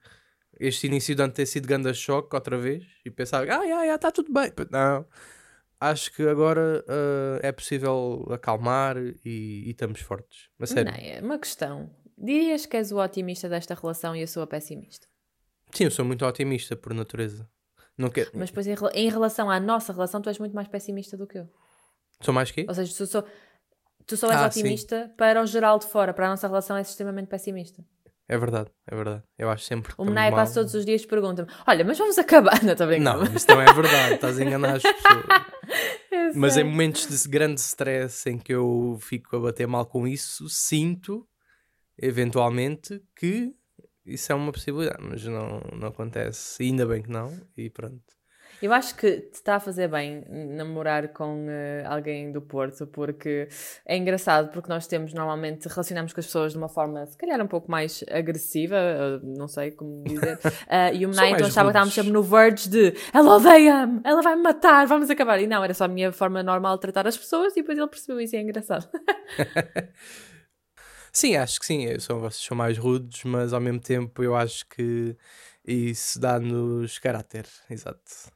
este 0.61 0.87
início 0.87 1.17
de 1.17 1.23
ano 1.23 1.33
ter 1.33 1.47
sido 1.47 1.67
grande 1.67 1.93
choque 1.95 2.37
outra 2.37 2.57
vez 2.57 2.85
e 3.05 3.11
pensar, 3.11 3.43
ah, 3.43 3.67
já, 3.67 3.87
já, 3.87 3.95
está 3.97 4.13
tudo 4.13 4.33
bem. 4.33 4.53
Não 4.71 5.05
acho 5.83 6.13
que 6.13 6.23
agora 6.23 6.85
uh, 6.87 7.41
é 7.43 7.51
possível 7.51 8.27
acalmar 8.31 8.97
e, 8.97 9.65
e, 9.67 9.71
estamos 9.71 10.01
fortes. 10.01 10.49
Mas 10.59 10.71
sério. 10.71 10.93
Não, 10.93 10.99
é 10.99 11.21
uma 11.21 11.39
questão. 11.39 11.91
Dirias 12.17 12.67
que 12.67 12.77
és 12.77 12.93
o 12.93 12.99
otimista 12.99 13.49
desta 13.49 13.75
relação 13.75 14.15
e 14.15 14.21
eu 14.21 14.29
sou 14.29 14.43
a 14.43 14.47
pessimista? 14.47 15.09
Sim, 15.73 15.85
eu 15.85 15.91
sou 15.91 16.05
muito 16.05 16.25
otimista 16.25 16.77
por 16.77 16.95
natureza. 16.95 17.49
Não 17.99 18.11
quer... 18.11 18.31
Mas 18.33 18.51
depois 18.51 18.67
em, 18.67 18.77
em, 18.95 19.11
relação 19.11 19.51
à 19.51 19.59
nossa 19.59 19.93
relação, 19.93 20.23
tu 20.23 20.29
és 20.29 20.39
muito 20.39 20.55
mais 20.55 20.69
pessimista 20.69 21.17
do 21.17 21.27
que 21.27 21.39
eu. 21.39 21.49
Sou 22.21 22.33
mais 22.33 22.51
que? 22.51 22.65
Ou 22.69 22.75
seja, 22.75 22.95
tu 22.97 23.07
só, 23.07 23.25
tu 24.07 24.17
só 24.17 24.31
és 24.31 24.41
ah, 24.41 24.47
otimista 24.47 25.07
sim. 25.07 25.17
para 25.17 25.43
o 25.43 25.47
geral 25.47 25.79
de 25.79 25.87
fora, 25.87 26.15
para 26.15 26.27
a 26.27 26.31
nossa 26.31 26.47
relação 26.47 26.77
és 26.77 26.89
extremamente 26.89 27.27
pessimista. 27.29 27.85
É 28.33 28.39
verdade, 28.39 28.71
é 28.87 28.97
verdade. 28.97 29.23
Eu 29.37 29.51
acho 29.51 29.65
sempre. 29.65 29.93
O 29.99 30.07
Menai 30.07 30.31
passa 30.31 30.55
todos 30.55 30.73
os 30.73 30.87
dias 30.87 31.05
pergunta-me: 31.05 31.47
Olha, 31.67 31.85
mas 31.85 31.99
vamos 31.99 32.17
acabar, 32.17 32.61
não 32.65 32.73
estou 32.73 32.87
brincando. 32.87 33.27
Não, 33.27 33.37
isso 33.37 33.47
não 33.47 33.61
é 33.61 33.71
verdade, 33.71 34.15
estás 34.15 34.41
a 34.41 34.43
enganar 34.43 34.77
as 34.77 34.83
pessoas. 34.83 35.25
mas 36.35 36.57
em 36.57 36.65
momentos 36.65 37.07
de 37.07 37.29
grande 37.29 37.61
stress 37.61 38.31
em 38.31 38.39
que 38.39 38.55
eu 38.55 38.97
fico 39.03 39.37
a 39.37 39.41
bater 39.41 39.67
mal 39.67 39.85
com 39.85 40.09
isso, 40.09 40.49
sinto, 40.49 41.29
eventualmente, 41.99 43.03
que 43.15 43.55
isso 44.07 44.33
é 44.33 44.35
uma 44.35 44.51
possibilidade, 44.51 45.03
mas 45.07 45.23
não, 45.27 45.61
não 45.79 45.89
acontece. 45.89 46.63
Ainda 46.63 46.87
bem 46.87 47.03
que 47.03 47.11
não, 47.11 47.39
e 47.55 47.69
pronto. 47.69 48.03
Eu 48.63 48.73
acho 48.73 48.95
que 48.95 49.17
te 49.17 49.35
está 49.35 49.57
a 49.57 49.61
fazer 49.61 49.89
bem 49.89 50.25
namorar 50.29 51.09
com 51.09 51.47
uh, 51.47 51.51
alguém 51.85 52.31
do 52.31 52.41
Porto, 52.41 52.87
porque 52.87 53.49
é 53.85 53.97
engraçado, 53.97 54.53
porque 54.53 54.69
nós 54.69 54.87
temos 54.87 55.13
normalmente 55.13 55.67
relacionamos 55.67 56.13
com 56.13 56.21
as 56.21 56.27
pessoas 56.27 56.53
de 56.53 56.59
uma 56.59 56.69
forma 56.69 57.05
se 57.07 57.17
calhar 57.19 57.41
um 57.41 57.49
pouco 57.49 57.69
mais 57.69 58.05
agressiva, 58.09 58.77
uh, 58.77 59.37
não 59.37 59.49
sei 59.49 59.73
como 59.73 60.05
dizer. 60.05 60.37
Uh, 60.37 60.95
e 60.95 61.05
o 61.05 61.09
Menai 61.09 61.33
então 61.33 61.49
achava 61.49 61.71
que 61.71 61.73
estávamos 61.73 61.93
sempre 61.93 62.13
no 62.13 62.23
verge 62.23 62.69
de 62.69 62.95
ela 63.13 63.35
odeia-me, 63.35 64.01
ela 64.05 64.23
vai 64.23 64.37
me 64.37 64.43
matar, 64.43 64.87
vamos 64.87 65.11
acabar. 65.11 65.41
E 65.41 65.47
não, 65.49 65.65
era 65.65 65.75
só 65.75 65.87
a 65.87 65.89
minha 65.89 66.13
forma 66.13 66.41
normal 66.41 66.77
de 66.77 66.83
tratar 66.83 67.09
as 67.09 67.17
pessoas 67.17 67.55
e 67.55 67.63
depois 67.63 67.77
ele 67.77 67.89
percebeu 67.89 68.21
isso 68.21 68.37
e 68.37 68.39
é 68.39 68.43
engraçado. 68.43 68.89
sim, 71.11 71.35
acho 71.35 71.59
que 71.59 71.67
sim, 71.67 71.99
são, 71.99 72.21
vocês 72.21 72.45
são 72.45 72.57
mais 72.57 72.79
rudes, 72.79 73.25
mas 73.25 73.53
ao 73.53 73.61
mesmo 73.61 73.81
tempo 73.81 74.23
eu 74.23 74.37
acho 74.37 74.65
que 74.69 75.17
isso 75.67 76.21
dá-nos 76.21 77.01
caráter, 77.01 77.47
exato. 77.69 78.31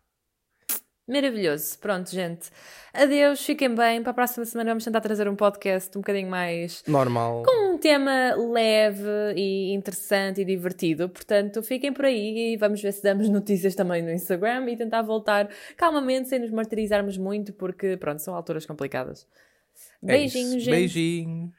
Maravilhoso. 1.06 1.78
Pronto, 1.78 2.10
gente. 2.10 2.50
Adeus, 2.92 3.44
fiquem 3.44 3.72
bem. 3.72 4.02
Para 4.02 4.10
a 4.10 4.14
próxima 4.14 4.44
semana 4.44 4.70
vamos 4.70 4.84
tentar 4.84 5.00
trazer 5.00 5.28
um 5.28 5.36
podcast 5.36 5.96
um 5.96 6.00
bocadinho 6.00 6.28
mais. 6.28 6.82
Normal. 6.86 7.44
Com 7.44 7.74
um 7.74 7.78
tema 7.78 8.34
leve 8.34 9.08
e 9.36 9.72
interessante 9.72 10.40
e 10.40 10.44
divertido. 10.44 11.08
Portanto, 11.08 11.62
fiquem 11.62 11.92
por 11.92 12.06
aí 12.06 12.54
e 12.54 12.56
vamos 12.56 12.82
ver 12.82 12.92
se 12.92 13.02
damos 13.04 13.28
notícias 13.28 13.76
também 13.76 14.02
no 14.02 14.10
Instagram 14.10 14.68
e 14.68 14.76
tentar 14.76 15.02
voltar 15.02 15.48
calmamente, 15.76 16.28
sem 16.28 16.40
nos 16.40 16.50
martirizarmos 16.50 17.16
muito, 17.16 17.52
porque, 17.52 17.96
pronto, 17.96 18.20
são 18.20 18.34
alturas 18.34 18.66
complicadas. 18.66 19.28
É 20.02 20.06
Beijinhos, 20.06 20.54
é 20.54 20.58
gente. 20.58 20.70
Beijinhos. 20.70 21.50